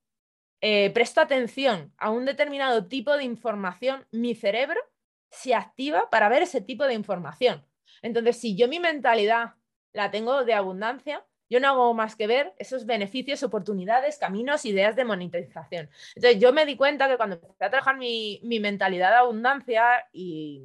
[0.61, 4.81] eh, presto atención a un determinado tipo de información, mi cerebro
[5.29, 7.67] se activa para ver ese tipo de información.
[8.03, 9.55] Entonces, si yo mi mentalidad
[9.93, 14.95] la tengo de abundancia, yo no hago más que ver esos beneficios, oportunidades, caminos, ideas
[14.95, 15.91] de monetización.
[16.15, 20.65] Entonces, yo me di cuenta que cuando empecé a trabajar mi, mentalidad de abundancia y,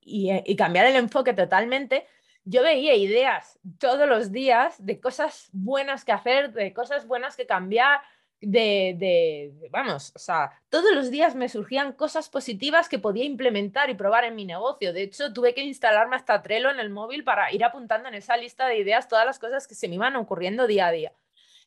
[0.00, 2.06] y cambiar el enfoque totalmente,
[2.46, 7.44] yo veía ideas todos los días de cosas buenas que hacer, de cosas buenas que
[7.44, 8.00] cambiar,
[8.40, 13.94] de, vamos, o sea, todos los días me surgían cosas positivas que podía implementar y
[13.94, 14.92] probar en mi negocio.
[14.92, 18.36] De hecho, tuve que instalarme hasta Trello en el móvil para ir apuntando en esa
[18.36, 21.12] lista de ideas todas las cosas que se me iban ocurriendo día a día.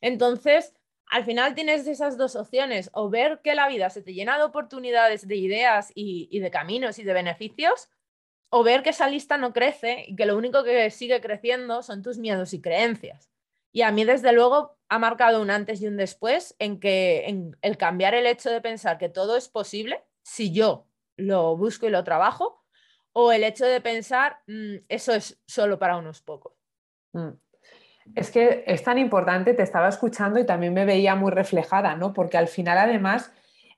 [0.00, 0.72] Entonces,
[1.04, 4.44] al final tienes esas dos opciones, o ver que la vida se te llena de
[4.44, 7.90] oportunidades, de ideas y de caminos y de beneficios,
[8.50, 12.02] o ver que esa lista no crece y que lo único que sigue creciendo son
[12.02, 13.30] tus miedos y creencias.
[13.72, 17.56] Y a mí, desde luego, ha marcado un antes y un después en que en
[17.62, 20.86] el cambiar el hecho de pensar que todo es posible si yo
[21.16, 22.64] lo busco y lo trabajo,
[23.12, 26.52] o el hecho de pensar mm, eso es solo para unos pocos.
[27.12, 27.30] Mm.
[28.16, 32.12] Es que es tan importante, te estaba escuchando y también me veía muy reflejada, ¿no?
[32.12, 33.32] Porque al final, además,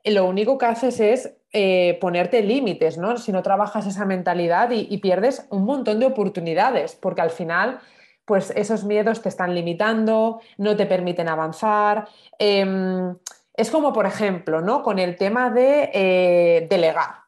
[0.04, 3.16] lo único que haces es eh, ponerte límites, ¿no?
[3.18, 7.80] Si no trabajas esa mentalidad y pierdes un montón de oportunidades, porque al final
[8.24, 12.08] pues esos miedos te están limitando, no te permiten avanzar.
[12.38, 13.14] Em,
[13.54, 14.82] es como, por ejemplo, ¿no?
[14.82, 17.22] con el tema de eh, delegar.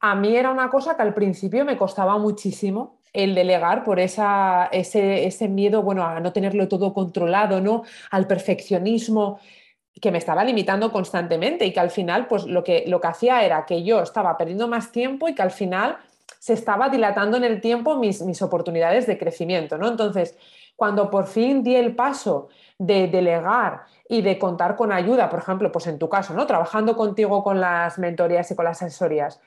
[0.00, 4.22] A mí era una cosa que al principio me costaba muchísimo el delegar por ese,
[4.72, 7.82] ese, miedo bueno, a no tenerlo todo controlado, ¿no?
[8.10, 9.40] al perfeccionismo
[10.00, 13.44] que me estaba limitando constantemente y que al final pues lo que, lo que hacía
[13.44, 15.98] era que yo estaba perdiendo más tiempo y que al final
[16.38, 19.88] se estaba dilatando en el tiempo mis, mis oportunidades de crecimiento, ¿no?
[19.88, 20.36] Entonces,
[20.76, 25.72] cuando por fin di el paso de delegar y de contar con ayuda, por ejemplo,
[25.72, 26.46] pues en tu caso, ¿no?
[26.46, 29.40] Trabajando contigo con las mentorías y con las asesorías,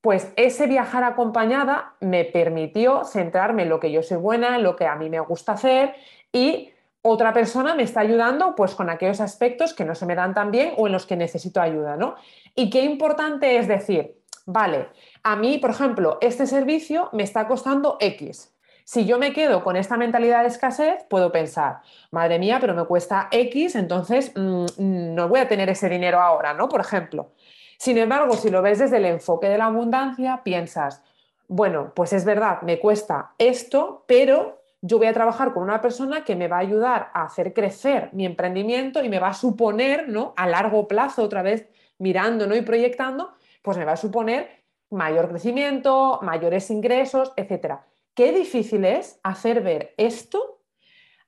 [0.00, 4.76] pues ese viajar acompañada me permitió centrarme en lo que yo soy buena, en lo
[4.76, 5.94] que a mí me gusta hacer
[6.32, 6.70] y
[7.02, 10.50] otra persona me está ayudando pues con aquellos aspectos que no se me dan tan
[10.50, 12.16] bien o en los que necesito ayuda, ¿no?
[12.54, 14.88] Y qué importante es decir, vale,
[15.22, 18.52] a mí, por ejemplo, este servicio me está costando X.
[18.84, 22.84] Si yo me quedo con esta mentalidad de escasez, puedo pensar, madre mía, pero me
[22.84, 26.68] cuesta X, entonces mm, no voy a tener ese dinero ahora, ¿no?
[26.68, 27.32] Por ejemplo.
[27.76, 31.02] Sin embargo, si lo ves desde el enfoque de la abundancia, piensas,
[31.48, 36.24] bueno, pues es verdad, me cuesta esto, pero yo voy a trabajar con una persona
[36.24, 40.08] que me va a ayudar a hacer crecer mi emprendimiento y me va a suponer,
[40.08, 40.34] ¿no?
[40.36, 42.54] A largo plazo, otra vez mirando ¿no?
[42.54, 47.84] y proyectando, pues me va a suponer mayor crecimiento, mayores ingresos, etcétera.
[48.14, 50.60] Qué difícil es hacer ver esto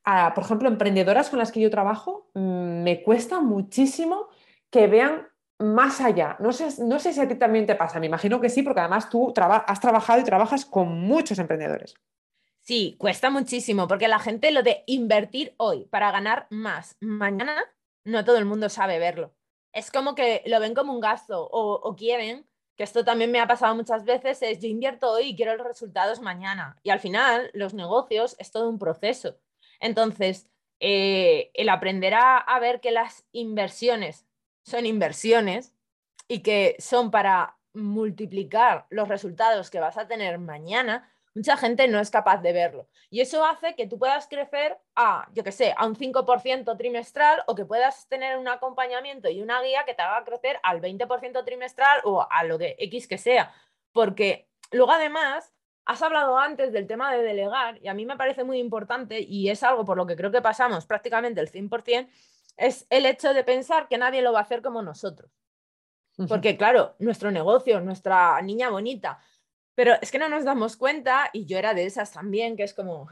[0.04, 4.28] a, por ejemplo, emprendedoras con las que yo trabajo, mm, me cuesta muchísimo
[4.70, 6.36] que vean más allá.
[6.38, 8.80] No sé, no sé si a ti también te pasa, me imagino que sí, porque
[8.80, 11.94] además tú has trabajado y trabajas con muchos emprendedores.
[12.60, 17.64] Sí, cuesta muchísimo, porque la gente lo de invertir hoy para ganar más mañana,
[18.04, 19.34] no todo el mundo sabe verlo.
[19.72, 22.46] Es como que lo ven como un gasto o, quieren
[22.76, 25.66] que esto también me ha pasado muchas veces, es yo invierto hoy y quiero los
[25.66, 26.76] resultados mañana.
[26.82, 29.38] Y al final, los negocios es todo un proceso.
[29.80, 34.26] Entonces, eh, el aprender a, ver que las inversiones
[34.64, 35.74] son inversiones
[36.26, 42.00] y que son para multiplicar los resultados que vas a tener mañana, mucha gente no
[42.00, 42.88] es capaz de verlo.
[43.08, 47.42] Y eso hace que tú puedas crecer a, yo que sé, a un 5% trimestral
[47.46, 51.44] o que puedas tener un acompañamiento y una guía que te haga crecer al 20%
[51.44, 53.52] trimestral o a lo que X que sea.
[53.92, 55.52] Porque luego además,
[55.84, 59.48] has hablado antes del tema de delegar y a mí me parece muy importante y
[59.48, 62.08] es algo por lo que creo que pasamos prácticamente el 100%,
[62.56, 65.30] es el hecho de pensar que nadie lo va a hacer como nosotros.
[66.28, 69.18] Porque claro, nuestro negocio, nuestra niña bonita,
[69.80, 72.74] pero es que no nos damos cuenta, y yo era de esas también, que es
[72.74, 73.08] como,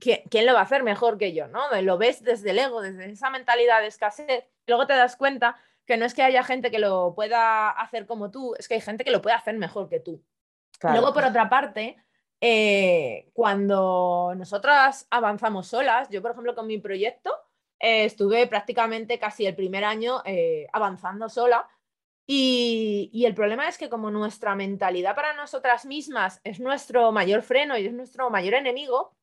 [0.00, 1.46] ¿quién lo va a hacer mejor que yo?
[1.46, 1.60] ¿no?
[1.80, 4.42] Lo ves desde el ego, desde esa mentalidad de escasez.
[4.66, 5.54] Luego te das cuenta
[5.86, 8.80] que no es que haya gente que lo pueda hacer como tú, es que hay
[8.80, 10.20] gente que lo puede hacer mejor que tú.
[10.82, 11.96] Luego, por otra parte,
[12.40, 17.32] eh, cuando nosotras avanzamos solas, yo por ejemplo con mi proyecto
[17.78, 21.68] eh, estuve prácticamente casi el primer año eh, avanzando sola
[22.30, 27.78] y, el problema es que como nuestra mentalidad para nosotras mismas es nuestro mayor freno
[27.78, 29.16] y es nuestro mayor enemigo,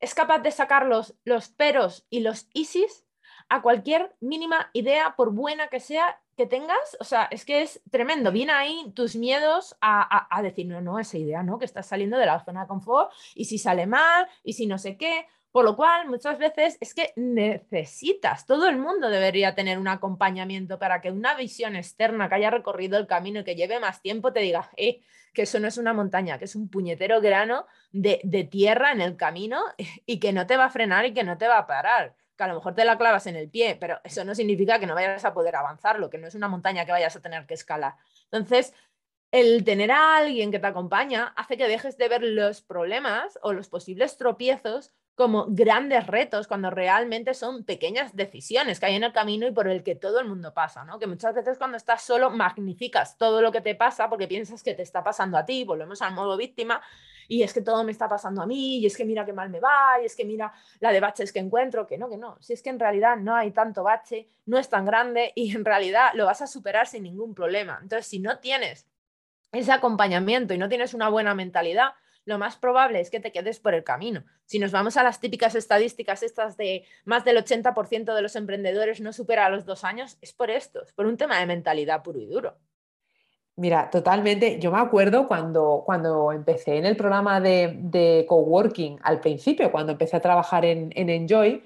[0.00, 3.06] es capaz de sacar los, los peros y los isis
[3.48, 7.80] a cualquier mínima idea, por buena que sea, que tengas, o sea, es que es
[7.92, 8.32] tremendo.
[8.32, 11.60] Viene ahí tus miedos a, a, decir, no, no, esa idea, ¿no?
[11.60, 14.78] Que estás saliendo de la zona de confort y si sale mal y si no
[14.78, 15.28] sé qué.
[15.50, 20.78] Por lo cual, muchas veces es que necesitas, todo el mundo debería tener un acompañamiento
[20.78, 24.32] para que una visión externa que haya recorrido el camino y que lleve más tiempo
[24.32, 25.00] te diga, eh,
[25.32, 29.00] que eso no es una montaña, que es un puñetero grano de, de tierra en
[29.00, 29.62] el camino
[30.06, 32.44] y que no te va a frenar y que no te va a parar que
[32.44, 34.94] a lo mejor te la clavas en el pie, pero eso no significa que no
[34.94, 37.94] vayas a poder avanzarlo, que no es una montaña que vayas a tener que escalar.
[38.30, 38.72] Entonces,
[39.32, 43.52] el tener a alguien que te acompaña hace que dejes de ver los problemas o
[43.52, 49.12] los posibles tropiezos como grandes retos cuando realmente son pequeñas decisiones que hay en el
[49.12, 51.00] camino y por el que todo el mundo pasa, ¿no?
[51.00, 54.74] Que muchas veces cuando estás solo magnificas todo lo que te pasa porque piensas que
[54.74, 56.80] te está pasando a ti, volvemos al modo víctima
[57.26, 59.50] y es que todo me está pasando a mí, y es que mira qué mal
[59.50, 62.38] me va, y es que mira la de baches que encuentro, que no, que no,
[62.40, 65.64] si es que en realidad no hay tanto bache, no es tan grande y en
[65.64, 67.80] realidad lo vas a superar sin ningún problema.
[67.82, 68.86] Entonces, si no tienes
[69.50, 71.94] ese acompañamiento y no tienes una buena mentalidad,
[72.28, 74.22] lo más probable es que te quedes por el camino.
[74.44, 79.00] Si nos vamos a las típicas estadísticas estas de más del 80% de los emprendedores
[79.00, 82.20] no supera los dos años, es por esto, es por un tema de mentalidad puro
[82.20, 82.58] y duro.
[83.56, 84.60] Mira, totalmente.
[84.60, 90.16] Yo me acuerdo cuando, cuando empecé en el programa de, coworking al principio, cuando empecé
[90.18, 91.64] a trabajar en, Enjoy,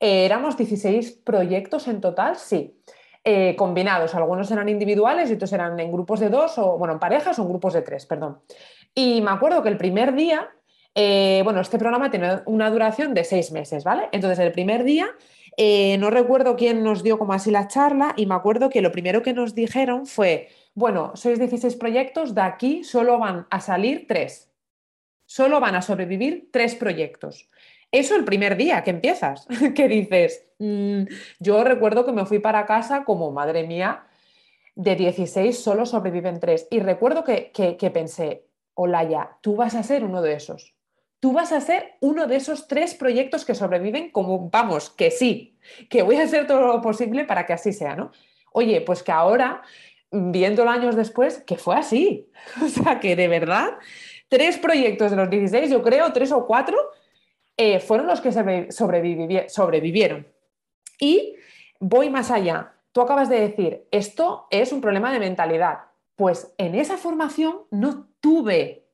[0.00, 2.82] eh, éramos 16 proyectos en total, sí,
[3.22, 4.14] eh, combinados.
[4.14, 7.42] Algunos eran individuales y otros eran en grupos de dos, o bueno, en parejas o
[7.42, 8.40] en grupos de tres, perdón.
[8.94, 10.50] Y me acuerdo que el primer día,
[10.94, 14.08] eh, bueno, este programa tiene una duración de seis meses, ¿vale?
[14.12, 15.08] Entonces, el primer día,
[15.98, 19.22] no recuerdo quién nos dio como así la charla y me acuerdo que lo primero
[19.22, 24.50] que nos dijeron fue bueno, sois 16 proyectos, de aquí solo van a salir tres.
[25.26, 27.48] Solo van a sobrevivir tres proyectos.
[27.92, 31.02] Eso el primer día que empiezas, que dices, mm,
[31.40, 34.06] yo recuerdo que me fui para casa como, madre mía,
[34.76, 36.68] de 16 solo sobreviven tres.
[36.70, 40.74] Y recuerdo que, que, que pensé, Olaya, tú vas a ser uno de esos.
[41.20, 45.58] Tú vas a ser uno de esos tres proyectos que sobreviven como, vamos, que sí,
[45.90, 48.10] que voy a hacer todo lo posible para que así sea, ¿no?
[48.52, 49.62] Oye, pues que ahora
[50.10, 52.30] viéndolo años después, que fue así.
[52.64, 53.78] O sea, que de verdad,
[54.28, 56.76] tres proyectos de los 16, yo creo, tres o cuatro,
[57.56, 58.32] eh, fueron los que
[59.48, 60.26] sobrevivieron.
[60.98, 61.36] Y
[61.78, 62.74] voy más allá.
[62.92, 65.80] Tú acabas de decir, esto es un problema de mentalidad.
[66.16, 68.86] Pues en esa formación no tuve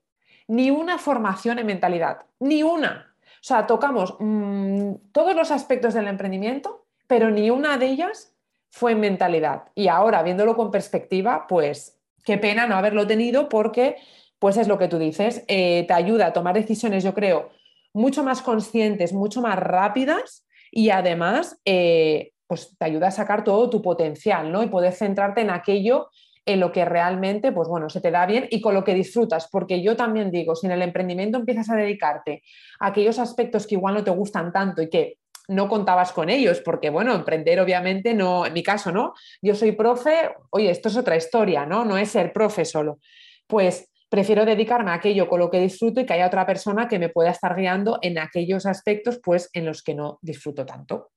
[0.49, 3.15] ni una formación en mentalidad, ni una.
[3.25, 8.35] O sea, tocamos mm, todos los aspectos del emprendimiento, pero ni una de ellas
[8.71, 9.65] fue en mentalidad.
[9.75, 13.97] Y ahora, viéndolo con perspectiva, pues qué pena no haberlo tenido porque,
[14.39, 17.51] pues es lo que tú dices, eh, te ayuda a tomar decisiones, yo creo,
[17.93, 23.71] mucho más conscientes, mucho más rápidas y además, eh, pues te ayuda a sacar todo
[23.71, 24.63] tu potencial, ¿no?
[24.63, 26.11] Y poder centrarte en aquello
[26.47, 29.49] en lo que realmente, pues bueno, se te da bien y con lo que disfrutas,
[29.51, 32.45] porque yo también digo, si en el emprendimiento empiezas a dedicarte
[32.79, 36.61] a aquellos aspectos que igual no te gustan tanto y que no contabas con ellos,
[36.61, 39.15] porque bueno, emprender obviamente no, en mi caso, ¿no?
[39.43, 41.85] Yo soy profe, oye, esto es otra historia, ¿no?
[41.85, 42.99] No es ser profe solo.
[43.47, 46.99] Pues prefiero dedicarme a aquello con lo que disfruto y que haya otra persona que
[46.99, 51.11] me pueda estar guiando en aquellos aspectos, pues en los que no disfruto tanto.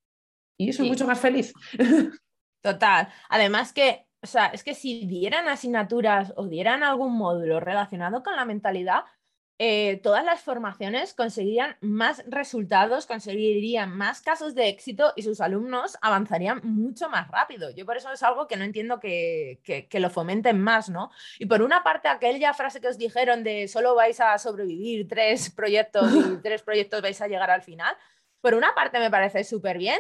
[0.58, 1.54] Y soy mucho más feliz.
[2.62, 3.08] Total.
[3.30, 8.36] Además que, o sea, es que si dieran asignaturas o dieran algún módulo relacionado con
[8.36, 9.06] la mentalidad,
[9.62, 15.98] eh, todas las formaciones conseguirían más resultados, conseguirían más casos de éxito y sus alumnos
[16.02, 17.70] avanzarían mucho más rápido.
[17.72, 21.12] Yo por eso es algo que no entiendo que, que, lo fomenten más, ¿no?
[21.40, 25.50] Y por una parte, aquella frase que os dijeron de solo vais a sobrevivir tres
[25.50, 27.98] proyectos y tres proyectos vais a llegar al final,
[28.40, 30.00] por una parte me parece súper bien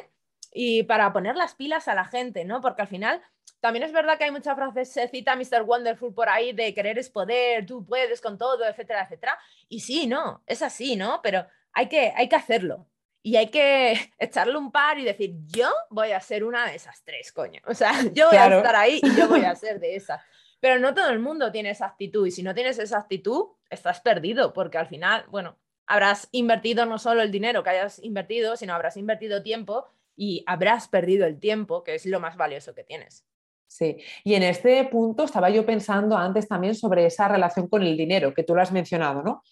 [0.53, 2.61] y para poner las pilas a la gente, ¿no?
[2.61, 3.21] Porque al final
[3.59, 5.63] también es verdad que hay muchas frases, se cita Mr.
[5.63, 9.37] Wonderful por ahí de querer es poder, tú puedes con todo, etcétera, etcétera.
[9.67, 11.21] Y sí, no, es así, ¿no?
[11.21, 12.87] Pero hay que, hay que hacerlo.
[13.21, 17.03] Y hay que echarle un par y decir, yo voy a ser una de esas
[17.03, 17.61] tres, coño.
[17.65, 20.21] O sea, yo voy a estar ahí y yo voy a ser de esas.
[20.61, 22.25] Pero no todo el mundo tiene esa actitud.
[22.27, 26.97] Y si no tienes esa actitud, estás perdido, porque al final, bueno, habrás invertido no
[26.97, 31.83] solo el dinero que hayas invertido, sino habrás invertido tiempo y habrás perdido el tiempo,
[31.83, 33.25] que es lo más valioso que tienes.
[33.69, 37.95] Sí, y en este punto estaba yo pensando antes también sobre esa relación con el
[37.95, 39.43] dinero, que tú lo has mencionado, ¿no?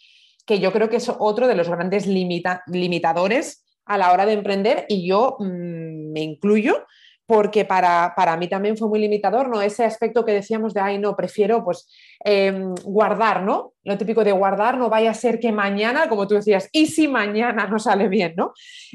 [0.44, 4.86] Que yo creo que es otro de los grandes limitadores a la hora de emprender
[4.90, 6.86] y yo mm, me incluyo
[7.28, 9.62] porque para, mí también fue muy limitador, ¿no?
[9.62, 11.88] Ese aspecto que decíamos de, ay, no, prefiero pues
[12.24, 13.74] em, guardar, ¿no?
[13.84, 17.10] Lo típico de guardar, no vaya a ser que mañana, como tú decías, y si
[17.10, 18.54] mañana no sale bien, ¿no?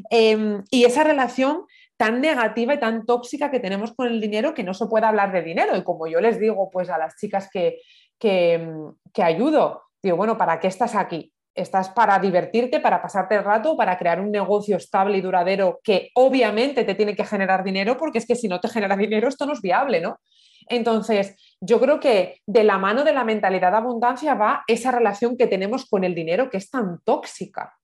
[0.09, 1.67] Em, y esa relación
[2.03, 5.31] tan negativa y tan tóxica que tenemos con el dinero que no se puede hablar
[5.31, 5.77] de dinero.
[5.77, 7.79] Y como yo les digo pues a las chicas que,
[8.19, 8.69] que,
[9.15, 11.33] que ayudo, digo, bueno, ¿para qué estás aquí?
[11.55, 16.11] estás para divertirte, para pasarte el rato, para crear un negocio estable y duradero que
[16.15, 19.47] obviamente te tiene que generar dinero, porque es que si no te genera dinero esto
[19.47, 20.19] no es viable, ¿no?
[20.67, 25.37] Entonces, yo creo que de la mano de la mentalidad de abundancia va esa relación
[25.37, 27.75] que tenemos con el dinero que es tan tóxica.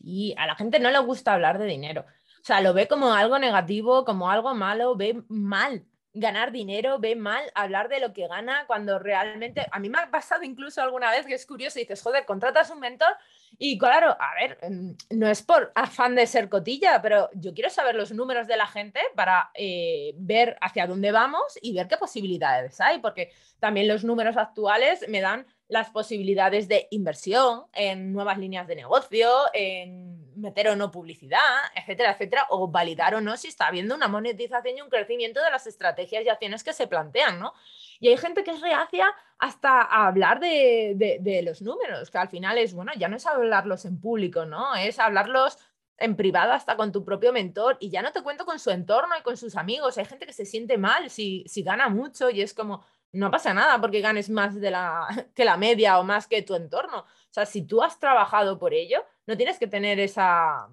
[0.00, 2.06] Y a la gente no le gusta hablar de dinero.
[2.42, 5.84] O sea, lo ve como algo negativo, como algo malo, ve mal
[6.14, 10.10] ganar dinero, ve mal hablar de lo que gana cuando realmente, a mí me ha
[10.10, 13.14] pasado incluso alguna vez que es curioso, y dices, joder, contratas un mentor
[13.58, 17.70] y claro, a ver, mm, no es por afán de ser cotilla, pero yo quiero
[17.70, 21.96] saber los números de la gente para eh, ver hacia dónde vamos y ver qué
[21.96, 23.30] posibilidades hay, porque
[23.60, 29.30] también los números actuales me dan las posibilidades de inversión en nuevas líneas de negocio,
[29.54, 31.40] en meter o no publicidad,
[31.74, 35.50] etcétera, etcétera, o validar o no si está habiendo una monetización y un crecimiento de
[35.50, 37.54] las estrategias y acciones que se plantean, ¿no?
[38.00, 42.28] Y hay gente que es reacia hasta a hablar de, de los números, que al
[42.28, 44.74] final es, bueno, ya no es hablarlos en público, ¿no?
[44.74, 45.56] Es hablarlos
[45.96, 49.14] en privado hasta con tu propio mentor y ya no te cuento con su entorno
[49.18, 49.96] y con sus amigos.
[49.96, 53.52] Hay gente que se siente mal si, si gana mucho y es como, no pasa
[53.54, 57.00] nada porque ganes más de la, que la media o más que tu entorno.
[57.00, 60.68] O sea, si tú has trabajado por ello, no tienes que tener esa,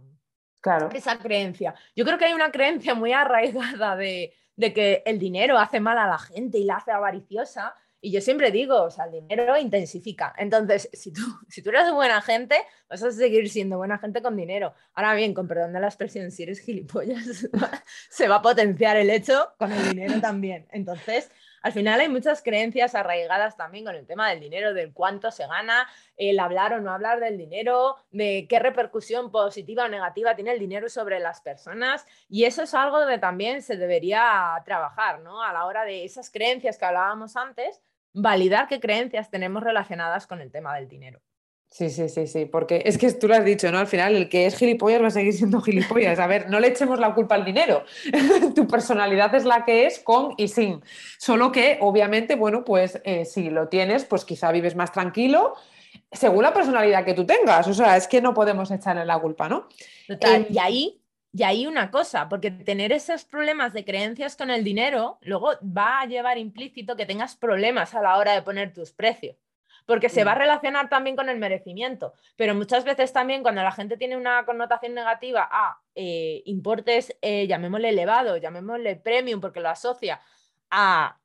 [0.62, 0.90] claro.
[0.94, 1.76] esa creencia.
[1.96, 5.98] Yo creo que hay una creencia muy arraigada de, de que el dinero hace mal
[5.98, 7.76] a la gente y la hace avariciosa.
[8.02, 10.34] Y yo siempre digo, o sea, el dinero intensifica.
[10.38, 12.56] Entonces, si tú, si tú eres buena gente,
[12.90, 14.74] vas a seguir siendo buena gente con dinero.
[14.94, 17.50] Ahora bien, con perdón de la expresión, si eres gilipollas,
[18.10, 20.68] se va a potenciar el hecho con el dinero también.
[20.72, 21.30] Entonces,
[21.62, 25.48] al final hay muchas creencias arraigadas también con el tema del dinero, del cuánto se
[25.48, 25.88] gana,
[26.18, 30.60] el hablar o no hablar del dinero, de qué repercusión positiva o negativa tiene el
[30.60, 32.06] dinero sobre las personas.
[32.28, 35.44] Y eso es algo que también se debería trabajar, ¿no?
[35.44, 37.82] A la hora de esas creencias que hablábamos antes,
[38.14, 41.22] validar qué creencias tenemos relacionadas con el tema del dinero.
[41.70, 43.78] Sí, sí, sí, sí, porque es que tú lo has dicho, ¿no?
[43.78, 46.20] Al final, el que es gilipollas va a seguir siendo gilipollas.
[46.20, 47.84] A ver, no le echemos la culpa al dinero.
[48.56, 50.82] tu personalidad es la que es con y sin.
[51.20, 55.54] Solo que, obviamente, bueno, pues eh, si lo tienes, pues quizá vives más tranquilo,
[56.12, 57.68] según la personalidad que tú tengas.
[57.68, 59.68] O sea, es que no podemos echarle la culpa, ¿no?
[60.08, 61.00] Total, y ahí
[61.32, 66.02] y ahí una cosa, porque tener esos problemas de creencias con el dinero luego va
[66.02, 69.36] a llevar implícito que tengas problemas a la hora de poner tus precios,
[69.90, 70.38] porque se va a mm.
[70.38, 74.94] relacionar también con el merecimiento, pero muchas veces también cuando la gente tiene una connotación
[74.94, 80.22] negativa a eh, importes, eh, llamémosle elevado, llamémosle premium, porque lo asocia
[80.70, 81.18] a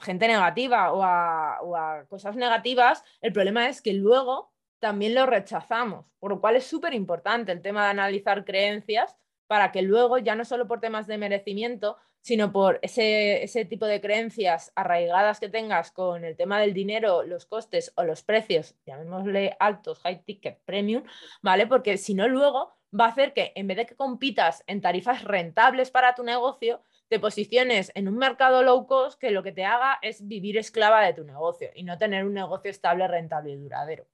[0.00, 5.26] gente negativa o a, o a cosas negativas, el problema es que luego también lo
[5.26, 9.14] rechazamos, por lo cual es súper importante el tema de analizar creencias
[9.46, 13.86] para que luego, ya no solo por temas de merecimiento, sino por ese, ese, tipo
[13.86, 18.74] de creencias arraigadas que tengas con el tema del dinero, los costes o los precios,
[18.84, 21.04] llamémosle altos, high ticket, premium,
[21.40, 21.68] ¿vale?
[21.68, 25.22] Porque si no, luego va a hacer que en vez de que compitas en tarifas
[25.22, 29.64] rentables para tu negocio, te posiciones en un mercado low cost que lo que te
[29.64, 33.56] haga es vivir esclava de tu negocio y no tener un negocio estable, rentable y
[33.56, 34.06] duradero.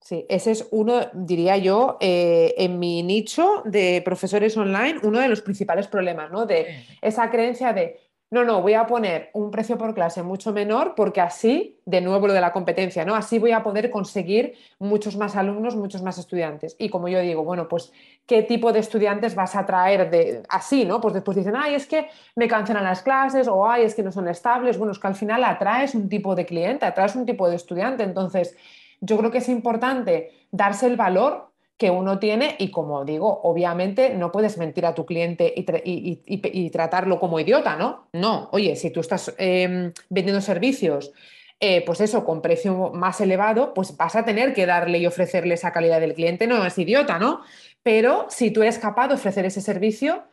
[0.00, 5.28] Sí, ese es uno, diría yo, eh, en mi nicho de profesores online, uno de
[5.28, 6.46] los principales problemas, ¿no?
[6.46, 10.94] De esa creencia de, no, no, voy a poner un precio por clase mucho menor
[10.96, 13.14] porque así, de nuevo lo de la competencia, ¿no?
[13.14, 16.74] Así voy a poder conseguir muchos más alumnos, muchos más estudiantes.
[16.76, 17.92] Y como yo digo, bueno, pues,
[18.26, 21.00] ¿qué tipo de estudiantes vas a traer de así, ¿no?
[21.00, 24.10] Pues después dicen, ay, es que me cancelan las clases o ay, es que no
[24.10, 24.76] son estables.
[24.76, 28.02] Bueno, es que al final atraes un tipo de cliente, atraes un tipo de estudiante.
[28.02, 28.56] Entonces,
[29.00, 34.14] yo creo que es importante darse el valor que uno tiene y como digo, obviamente
[34.14, 38.08] no puedes mentir a tu cliente y, tratarlo como idiota, ¿no?
[38.12, 41.12] No, oye, si tú estás em, vendiendo servicios,
[41.60, 45.54] eh, pues eso, con precio más elevado, pues vas a tener que darle y ofrecerle
[45.54, 47.42] esa calidad del cliente, no es idiota, ¿no?
[47.82, 50.24] Pero si tú eres capaz de ofrecer ese servicio,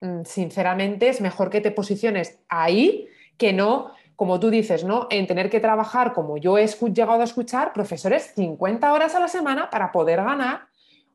[0.00, 3.08] mm, sinceramente es mejor que te posiciones ahí
[3.38, 5.06] que no como tú dices, ¿no?
[5.10, 9.28] En tener que trabajar, como yo he llegado a escuchar, profesores 50 horas a la
[9.28, 10.68] semana para poder ganar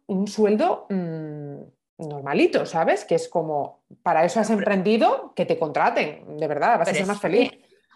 [0.06, 3.04] un sueldo mm, normalito, ¿sabes?
[3.04, 7.08] Que es como, para eso has emprendido, que te contraten, de verdad, vas a ser
[7.08, 7.52] más feliz.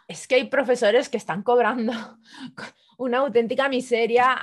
[0.08, 1.94] es que hay profesores que están cobrando
[2.98, 4.38] una auténtica miseria,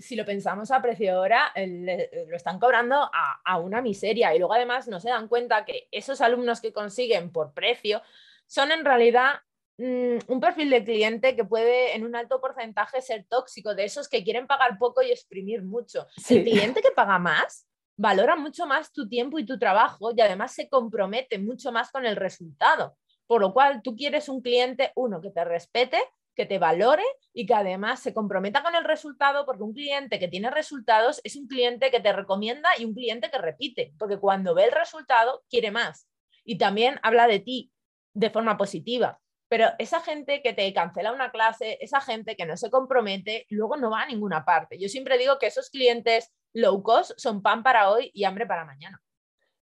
[0.00, 4.54] si lo pensamos a precio hora, lo están cobrando a, a una miseria y luego
[4.54, 8.02] además no se dan cuenta que esos alumnos que consiguen por precio
[8.46, 9.42] son en realidad
[9.78, 14.22] un perfil de cliente que puede en un alto porcentaje ser tóxico, de esos que
[14.22, 16.06] quieren pagar poco y exprimir mucho.
[16.28, 17.66] El cliente que paga más
[17.96, 22.06] valora mucho más tu tiempo y tu trabajo y además se compromete mucho más con
[22.06, 22.96] el resultado.
[23.26, 25.98] Por lo cual tú quieres un cliente, uno, que te respete,
[26.34, 30.28] que te valore y que además se comprometa con el resultado, porque un cliente que
[30.28, 34.54] tiene resultados es un cliente que te recomienda y un cliente que repite, porque cuando
[34.54, 36.08] ve el resultado quiere más.
[36.44, 37.70] Y también habla de ti
[38.14, 39.20] de forma positiva.
[39.52, 43.76] Pero esa gente que te cancela una clase, esa gente que no se compromete, luego
[43.76, 44.78] no va a ninguna parte.
[44.78, 48.64] Yo siempre digo que esos clientes low cost son pan para hoy y hambre para
[48.64, 49.02] mañana.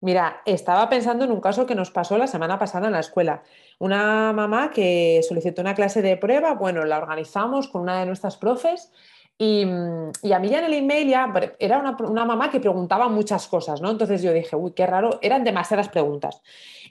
[0.01, 3.43] Mira, estaba pensando en un caso que nos pasó la semana pasada en la escuela.
[3.79, 8.35] Una mamá que solicitó una clase de prueba, bueno, la organizamos con una de nuestras
[8.35, 8.91] profes
[9.39, 13.81] y, a mí ya en el email ya era una, mamá que preguntaba muchas cosas,
[13.81, 13.91] ¿no?
[13.91, 16.41] Entonces yo dije, uy, qué raro, eran demasiadas preguntas.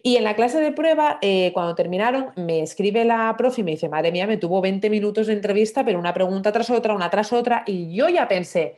[0.02, 3.72] Y en la clase de prueba, eh, cuando terminaron, me escribe la profe y me
[3.72, 7.10] dice, madre mía, me tuvo 20 minutos de entrevista, pero una pregunta tras otra, una
[7.10, 8.76] tras otra, y yo ya pensé,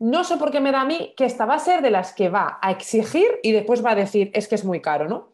[0.00, 2.12] no sé por qué me da a mí que esta va a ser de las
[2.12, 5.32] que va a exigir y después va a decir, es que es muy caro, ¿no?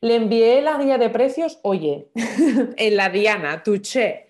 [0.00, 2.08] Le envié la guía de precios, oye,
[2.76, 4.26] en la Diana, Tuché,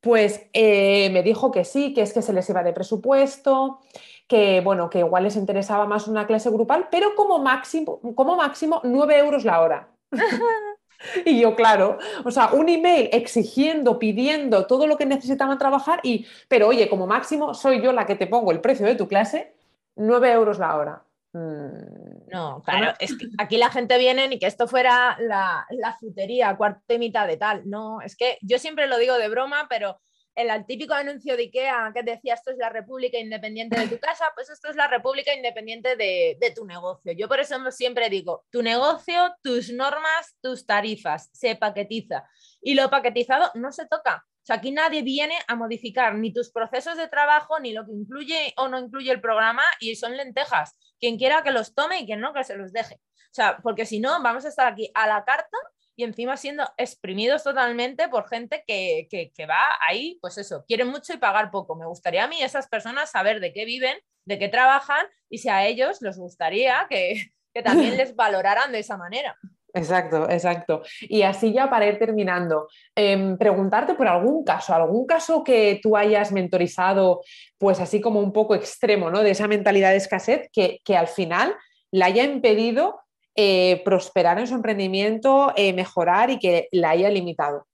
[0.00, 3.80] pues eh, me dijo que sí, que es que se les iba de presupuesto,
[4.26, 8.80] que bueno, que igual les interesaba más una clase grupal, pero como máximo, como máximo
[8.84, 9.88] 9 euros la hora.
[11.24, 16.26] Y yo, claro, o sea, un email exigiendo, pidiendo todo lo que necesitaban trabajar y,
[16.48, 19.54] pero oye, como máximo soy yo la que te pongo el precio de tu clase,
[19.94, 21.04] 9 euros la hora.
[21.32, 25.96] Mm, no, claro, es que aquí la gente viene y que esto fuera la, la
[25.98, 27.68] frutería, cuarta y mitad de tal.
[27.68, 30.00] No, es que yo siempre lo digo de broma, pero
[30.38, 34.30] el típico anuncio de IKEA que decía esto es la república independiente de tu casa,
[34.36, 37.12] pues esto es la república independiente de, tu negocio.
[37.12, 42.24] Yo por eso siempre digo, tu negocio, tus normas, tus tarifas, se paquetiza.
[42.62, 44.24] Y lo paquetizado no se toca.
[44.48, 47.92] O sea, aquí nadie viene a modificar ni tus procesos de trabajo, ni lo que
[47.92, 50.78] incluye o no incluye el programa, y son lentejas.
[50.98, 52.94] Quien quiera que los tome y quien no, que se los deje.
[52.94, 55.58] O sea, porque si no, vamos a estar aquí a la carta
[55.96, 59.06] y encima siendo exprimidos totalmente por gente que,
[59.46, 61.76] va ahí, pues eso, quieren mucho y pagar poco.
[61.76, 65.50] Me gustaría a mí esas personas saber de qué viven, de qué trabajan y si
[65.50, 67.32] a ellos les gustaría que,
[67.62, 69.38] también les valoraran de esa manera.
[69.78, 70.82] Exacto, exacto.
[71.02, 75.96] Y así ya para ir terminando, em, preguntarte por algún caso, algún caso que tú
[75.96, 77.22] hayas mentorizado,
[77.58, 79.22] pues así como un poco extremo, ¿no?
[79.22, 81.54] De esa mentalidad de escasez que, que al final
[81.90, 83.00] la haya impedido
[83.40, 87.68] eh, prosperar en su emprendimiento, eh, mejorar y que la haya limitado?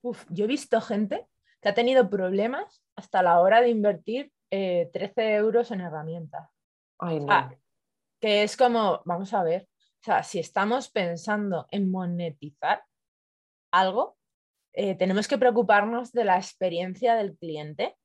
[0.00, 1.26] Uf, yo he visto gente
[1.60, 6.48] que ha tenido problemas hasta la hora de invertir 13 eh, euros en herramientas.
[8.22, 9.68] que es como, vamos a ver,
[10.02, 12.84] o sea, si estamos pensando en monetizar
[13.72, 14.16] algo,
[14.74, 17.96] tenemos que preocuparnos de la experiencia del cliente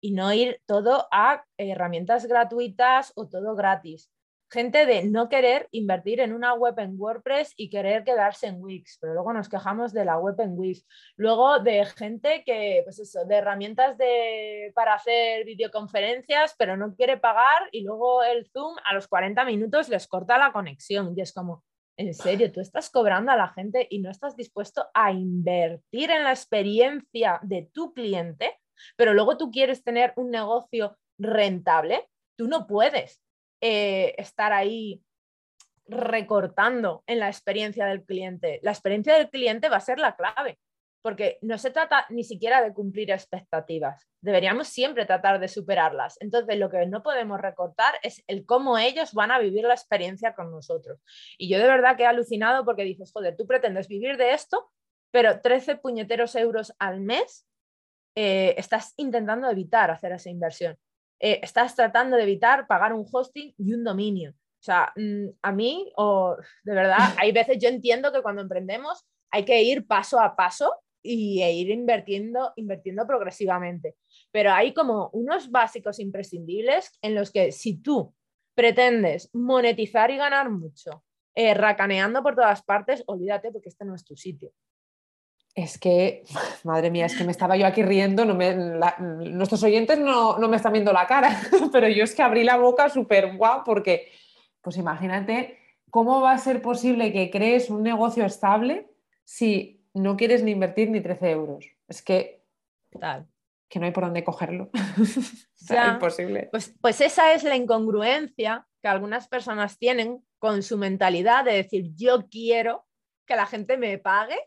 [0.00, 4.10] y no ir todo a herramientas gratuitas o todo gratis
[4.50, 8.98] gente de no querer invertir en una web en WordPress y querer quedarse en Wix,
[9.00, 10.86] pero luego nos quejamos de la web en Wix.
[11.16, 17.16] Luego de gente que, pues eso, de herramientas de, para hacer videoconferencias, pero no quiere
[17.16, 21.12] pagar y luego el Zoom a los 40 minutos les corta la conexión.
[21.16, 21.64] Y es como,
[21.96, 26.22] en serio, tú estás cobrando a la gente y no estás dispuesto a invertir en
[26.22, 28.58] la experiencia de tu cliente,
[28.96, 33.25] pero luego tú quieres tener un negocio rentable, tú no puedes
[33.60, 35.02] eh, estar ahí
[35.88, 38.60] recortando en la experiencia del cliente.
[38.62, 40.58] La experiencia del cliente va a ser la clave,
[41.02, 44.08] porque no se trata ni siquiera de cumplir expectativas.
[44.20, 46.16] Deberíamos siempre tratar de superarlas.
[46.20, 50.34] Entonces, lo que no podemos recortar es el cómo ellos van a vivir la experiencia
[50.34, 51.00] con nosotros.
[51.38, 54.70] Y yo de verdad que he alucinado porque dices, joder, tú pretendes vivir de esto,
[55.12, 57.46] pero 13 puñeteros euros al mes
[58.16, 60.76] eh, estás intentando evitar hacer esa inversión.
[61.20, 64.30] Eh, estás tratando de evitar pagar un hosting y un dominio.
[64.30, 69.04] O sea, mm, a mí, o de verdad, hay veces yo entiendo que cuando emprendemos
[69.30, 73.96] hay que ir paso a paso y e ir invirtiendo, invirtiendo progresivamente.
[74.32, 78.14] Pero hay como unos básicos imprescindibles en los que si tú
[78.54, 81.04] pretendes monetizar y ganar mucho,
[81.34, 84.52] eh, racaneando por todas partes, olvídate porque este no es tu sitio.
[85.56, 86.22] Es que,
[86.64, 90.92] madre mía, es que me estaba yo aquí riendo, nuestros oyentes no, me están viendo
[90.92, 91.40] la cara,
[91.72, 94.12] pero yo es que abrí la boca súper guau porque,
[94.60, 95.58] pues imagínate
[95.90, 98.90] cómo va a ser posible que crees un negocio estable
[99.24, 101.64] si no quieres ni invertir ni 13 euros.
[101.88, 102.44] Es que,
[103.00, 103.26] Tal.
[103.70, 104.70] que no hay por dónde cogerlo.
[105.94, 106.48] imposible.
[106.50, 111.92] Pues, pues esa es la incongruencia que algunas personas tienen con su mentalidad de decir,
[111.94, 112.84] yo quiero
[113.24, 114.38] que la gente me pague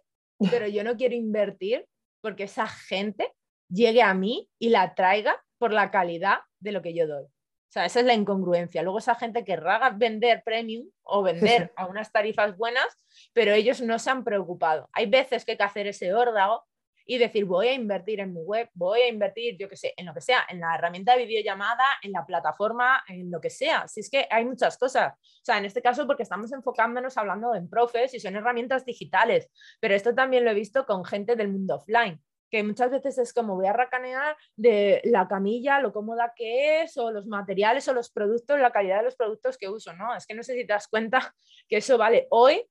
[0.50, 1.86] pero yo no quiero invertir
[2.22, 3.34] porque esa gente
[3.70, 7.26] llegue a mí y la traiga por la calidad de lo que yo doy.
[7.26, 8.82] O sea, esa es la incongruencia.
[8.82, 12.88] Luego esa gente querrá vender premium o vender a unas tarifas buenas,
[13.32, 14.90] pero ellos no se han preocupado.
[14.92, 16.64] Hay veces que hay que hacer ese órdago
[17.10, 20.06] y decir, voy a invertir en mi web, voy a invertir, yo qué sé, en
[20.06, 23.88] lo que sea, en la herramienta de videollamada, en la plataforma, en lo que sea.
[23.88, 25.14] Si es que hay muchas cosas.
[25.16, 29.50] O sea, en este caso porque estamos enfocándonos hablando en profes y son herramientas digitales,
[29.80, 33.32] pero esto también lo he visto con gente del mundo offline que muchas veces es
[33.32, 37.94] como voy a racanear de la camilla, lo cómoda que es, o los materiales o
[37.94, 40.16] los productos, la calidad de los productos que uso, ¿no?
[40.16, 41.36] Es que no sé si te das cuenta
[41.68, 42.66] que eso vale hoy,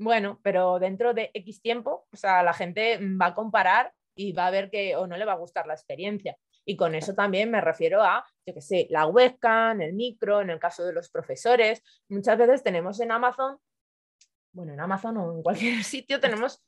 [0.00, 4.46] bueno, pero dentro de X tiempo, o sea, la gente va a comparar y va
[4.46, 6.36] a ver que o no le va a gustar la experiencia.
[6.64, 10.50] Y con eso también me refiero a, yo qué sé, la webcam, el micro, en
[10.50, 11.82] el caso de los profesores.
[12.08, 13.58] Muchas veces tenemos en Amazon,
[14.52, 16.62] bueno, en Amazon o en cualquier sitio tenemos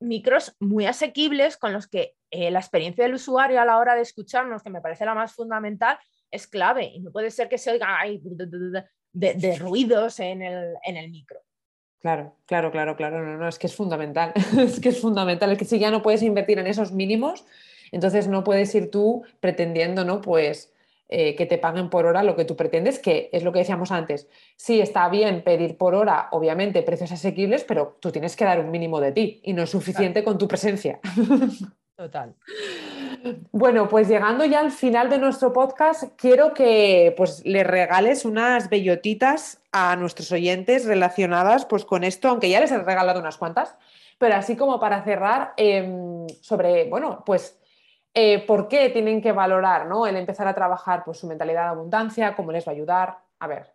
[0.00, 4.02] micros muy asequibles con los que eh, la experiencia del usuario a la hora de
[4.02, 5.98] escucharnos, que me parece la más fundamental,
[6.30, 6.84] es clave.
[6.86, 7.98] Y no puede ser que se oiga
[9.12, 11.40] de, ruidos en el, en el micro.
[12.00, 13.24] Claro, claro, claro, claro.
[13.24, 14.32] No, no, es que es fundamental.
[14.58, 15.50] es que es fundamental.
[15.50, 17.44] Es que si ya no puedes invertir en esos mínimos,
[17.92, 20.20] entonces no puedes ir tú pretendiendo, ¿no?
[20.20, 20.72] Pues
[21.10, 23.90] eh, que te paguen por hora lo que tú pretendes, que es lo que decíamos
[23.90, 24.28] antes.
[24.56, 28.70] Sí, está bien pedir por hora, obviamente, precios asequibles, pero tú tienes que dar un
[28.70, 31.00] mínimo de ti y no es suficiente con tu presencia.
[31.96, 32.34] Total.
[33.52, 38.68] Bueno, pues llegando ya al final de nuestro podcast, quiero que pues, le regales unas
[38.68, 43.76] bellotitas a nuestros oyentes relacionadas pues, con esto, aunque ya les he regalado unas cuantas,
[44.18, 47.58] pero así como para cerrar em, sobre, bueno, pues
[48.14, 50.06] eh, por qué tienen que valorar ¿no?
[50.06, 53.18] el empezar a trabajar pues, su mentalidad de abundancia, cómo les va a ayudar.
[53.40, 53.74] A ver,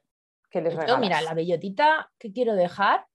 [0.50, 1.00] ¿qué les regalas?
[1.00, 3.06] mira, la bellotita que quiero dejar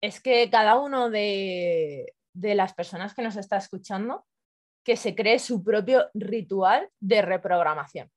[0.00, 4.24] es que cada uno de, de las personas que nos está escuchando
[4.84, 8.10] que se cree su propio ritual de reprogramación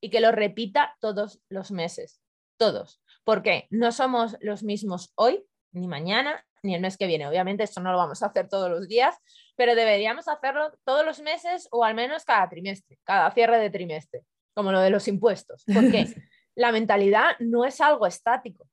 [0.00, 2.20] y que lo repita todos los meses,
[2.58, 3.02] todos.
[3.24, 7.26] Porque no somos los mismos hoy, ni mañana, ni el mes que viene.
[7.26, 9.16] Obviamente esto no lo vamos a hacer todos los días,
[9.56, 14.22] pero deberíamos hacerlo todos los meses o al menos cada trimestre, cada cierre de trimestre,
[14.54, 16.06] como lo de los impuestos, porque
[16.54, 18.68] la mentalidad no es algo estático.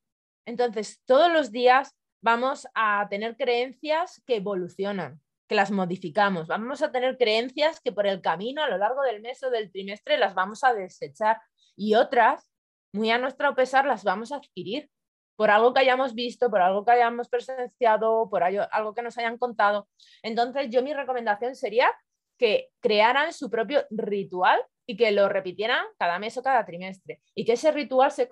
[0.45, 5.21] Entonces, todos los días vamos a tener creencias que evolucionan,
[5.53, 9.21] que las modificamos, vamos a tener creencias que por el camino a lo largo del
[9.21, 11.39] mes o del trimestre las vamos a desechar
[11.75, 12.51] y otras,
[12.91, 14.89] muy a nuestro pesar, las vamos a adquirir
[15.35, 19.37] por algo que hayamos visto, por algo que hayamos presenciado, por algo que nos hayan
[19.37, 19.87] contado.
[20.23, 21.91] Entonces, yo mi recomendación sería
[22.39, 27.21] que crearan su propio ritual y que lo repitieran cada mes o cada trimestre.
[27.35, 28.27] Y que ese ritual se,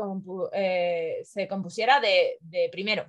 [0.53, 3.05] eh, se compusiera de, de, primero,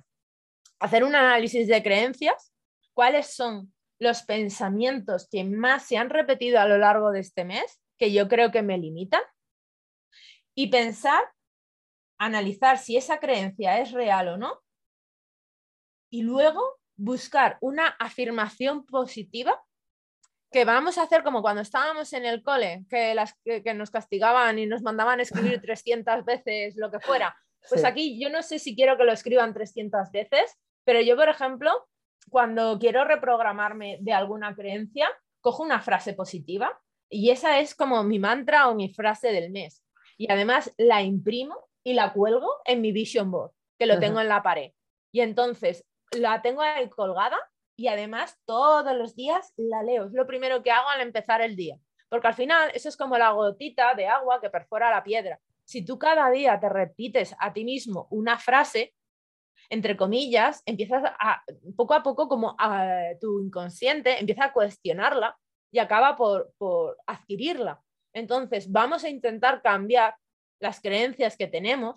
[0.79, 2.53] hacer un análisis de creencias,
[2.93, 7.81] cuáles son los pensamientos que más se han repetido a lo largo de este mes,
[7.97, 9.21] que yo creo que me limitan,
[10.55, 11.23] y pensar
[12.17, 14.61] analizar si esa creencia es real o no
[16.09, 16.61] y luego
[16.95, 19.61] buscar una afirmación positiva
[20.51, 24.59] que vamos a hacer como cuando estábamos en el cole, que, las, que, nos castigaban
[24.59, 27.35] y nos mandaban escribir 300 veces lo que fuera.
[27.67, 31.29] Pues aquí yo no sé si quiero que lo escriban 300 veces, pero yo, por
[31.29, 31.71] ejemplo,
[32.29, 35.09] cuando quiero reprogramarme de alguna creencia,
[35.41, 39.83] cojo una frase positiva y esa es como mi mantra o mi frase del mes.
[40.17, 44.29] Y además la imprimo y la cuelgo en mi vision board, que lo tengo en
[44.29, 44.71] la pared.
[45.11, 47.37] Y entonces la tengo ahí colgada
[47.75, 50.05] y además todos los días la leo.
[50.05, 51.77] Es lo primero que hago al empezar el día.
[52.09, 55.39] Porque al final eso es como la gotita de agua que perfora la piedra.
[55.65, 58.93] Si tú cada día te repites a ti mismo una frase,
[59.73, 61.43] entre comillas, empiezas a,
[61.75, 65.35] poco a poco como a, tu inconsciente empieza a cuestionarla
[65.71, 67.81] y acaba por, por adquirirla.
[68.13, 70.15] Entonces, vamos a intentar cambiar
[70.61, 71.95] las creencias que tenemos,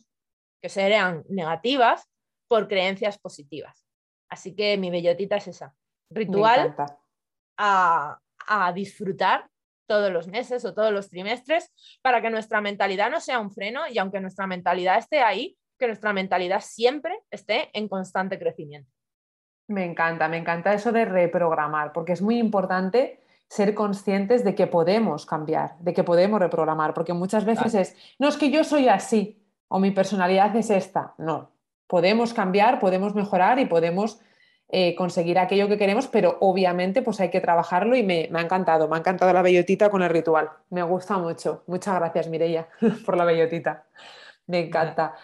[0.62, 2.09] que serían negativas,
[2.49, 3.87] por creencias positivas.
[4.31, 5.74] Así que mi bellotita es esa.
[6.11, 6.74] Ritual
[7.59, 9.51] a, a disfrutar
[9.87, 11.70] todos los meses o todos los trimestres
[12.01, 15.87] para que nuestra mentalidad no sea un freno y aunque nuestra mentalidad esté ahí, que
[15.87, 18.91] nuestra mentalidad siempre esté en constante crecimiento.
[19.68, 24.66] Me encanta, me encanta eso de reprogramar, porque es muy importante ser conscientes de que
[24.66, 28.89] podemos cambiar, de que podemos reprogramar, porque muchas veces es, no es que yo soy
[28.89, 31.51] así o mi personalidad es esta, no,
[31.87, 34.20] podemos cambiar, podemos mejorar y podemos
[34.68, 38.43] eh, conseguir aquello que queremos, pero obviamente pues hay que trabajarlo y me, me, ha
[38.43, 41.62] encantado, me ha encantado la bellotita con el ritual, me gusta mucho.
[41.66, 42.68] Muchas gracias Mireia
[43.07, 43.85] por la bellotita.
[44.47, 45.14] Me encanta.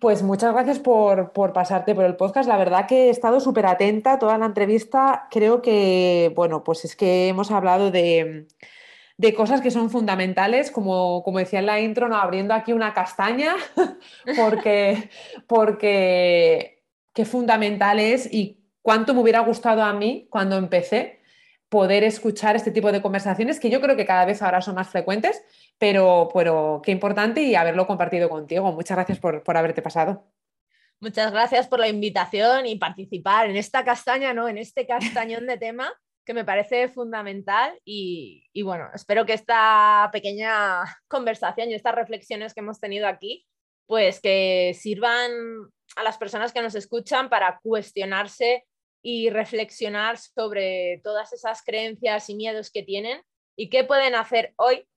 [0.00, 2.48] Pues muchas gracias por, pasarte por el podcast.
[2.48, 5.26] La verdad que he estado súper atenta toda la entrevista.
[5.30, 8.46] Creo que, bueno, pues es que hemos hablado de,
[9.16, 12.16] de cosas que son fundamentales, como, como decía en la intro, ¿no?
[12.16, 13.56] abriendo aquí una castaña,
[14.36, 15.10] porque,
[15.48, 21.17] porque qué fundamental es y cuánto me hubiera gustado a mí cuando empecé
[21.68, 24.88] poder escuchar este tipo de conversaciones que yo creo que cada vez ahora son más
[24.88, 25.42] frecuentes,
[25.78, 28.72] pero, pero qué importante y haberlo compartido contigo.
[28.72, 30.24] Muchas gracias por, por haberte pasado.
[31.00, 34.48] Muchas gracias por la invitación y participar en esta castaña, ¿no?
[34.48, 35.92] En este castañón de tema
[36.24, 42.52] que me parece fundamental y, y, bueno, espero que esta pequeña conversación y estas reflexiones
[42.52, 43.46] que hemos tenido aquí,
[43.86, 45.30] pues que sirvan
[45.96, 48.66] a las personas que nos escuchan para cuestionarse
[49.02, 53.22] y reflexionar sobre todas esas creencias y miedos que tienen
[53.56, 54.88] y qué pueden hacer hoy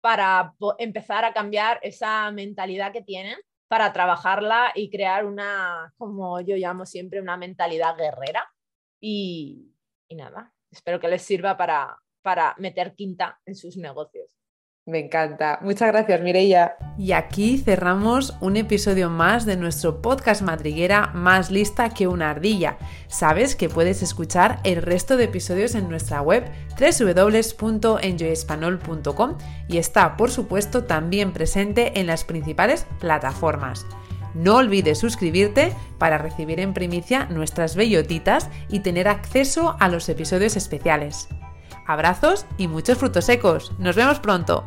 [0.00, 6.56] para empezar a cambiar esa mentalidad que tienen, para trabajarla y crear una, como yo
[6.56, 8.52] llamo siempre, una mentalidad guerrera.
[9.00, 9.72] Y,
[10.08, 14.41] y nada, espero que les sirva para, para meter quinta en sus negocios.
[14.84, 15.60] Me encanta.
[15.62, 16.74] Muchas gracias, Mireia.
[16.98, 22.78] Y aquí cerramos un episodio más de nuestro podcast madriguera Más lista que una ardilla.
[23.06, 30.32] Sabes que puedes escuchar el resto de episodios en nuestra web www.enjoyespanol.com y está, por
[30.32, 33.86] supuesto, también presente en las principales plataformas.
[34.34, 40.56] No olvides suscribirte para recibir en primicia nuestras bellotitas y tener acceso a los episodios
[40.56, 41.28] especiales.
[41.86, 43.72] Abrazos y muchos frutos secos.
[43.78, 44.64] Nos vemos pronto.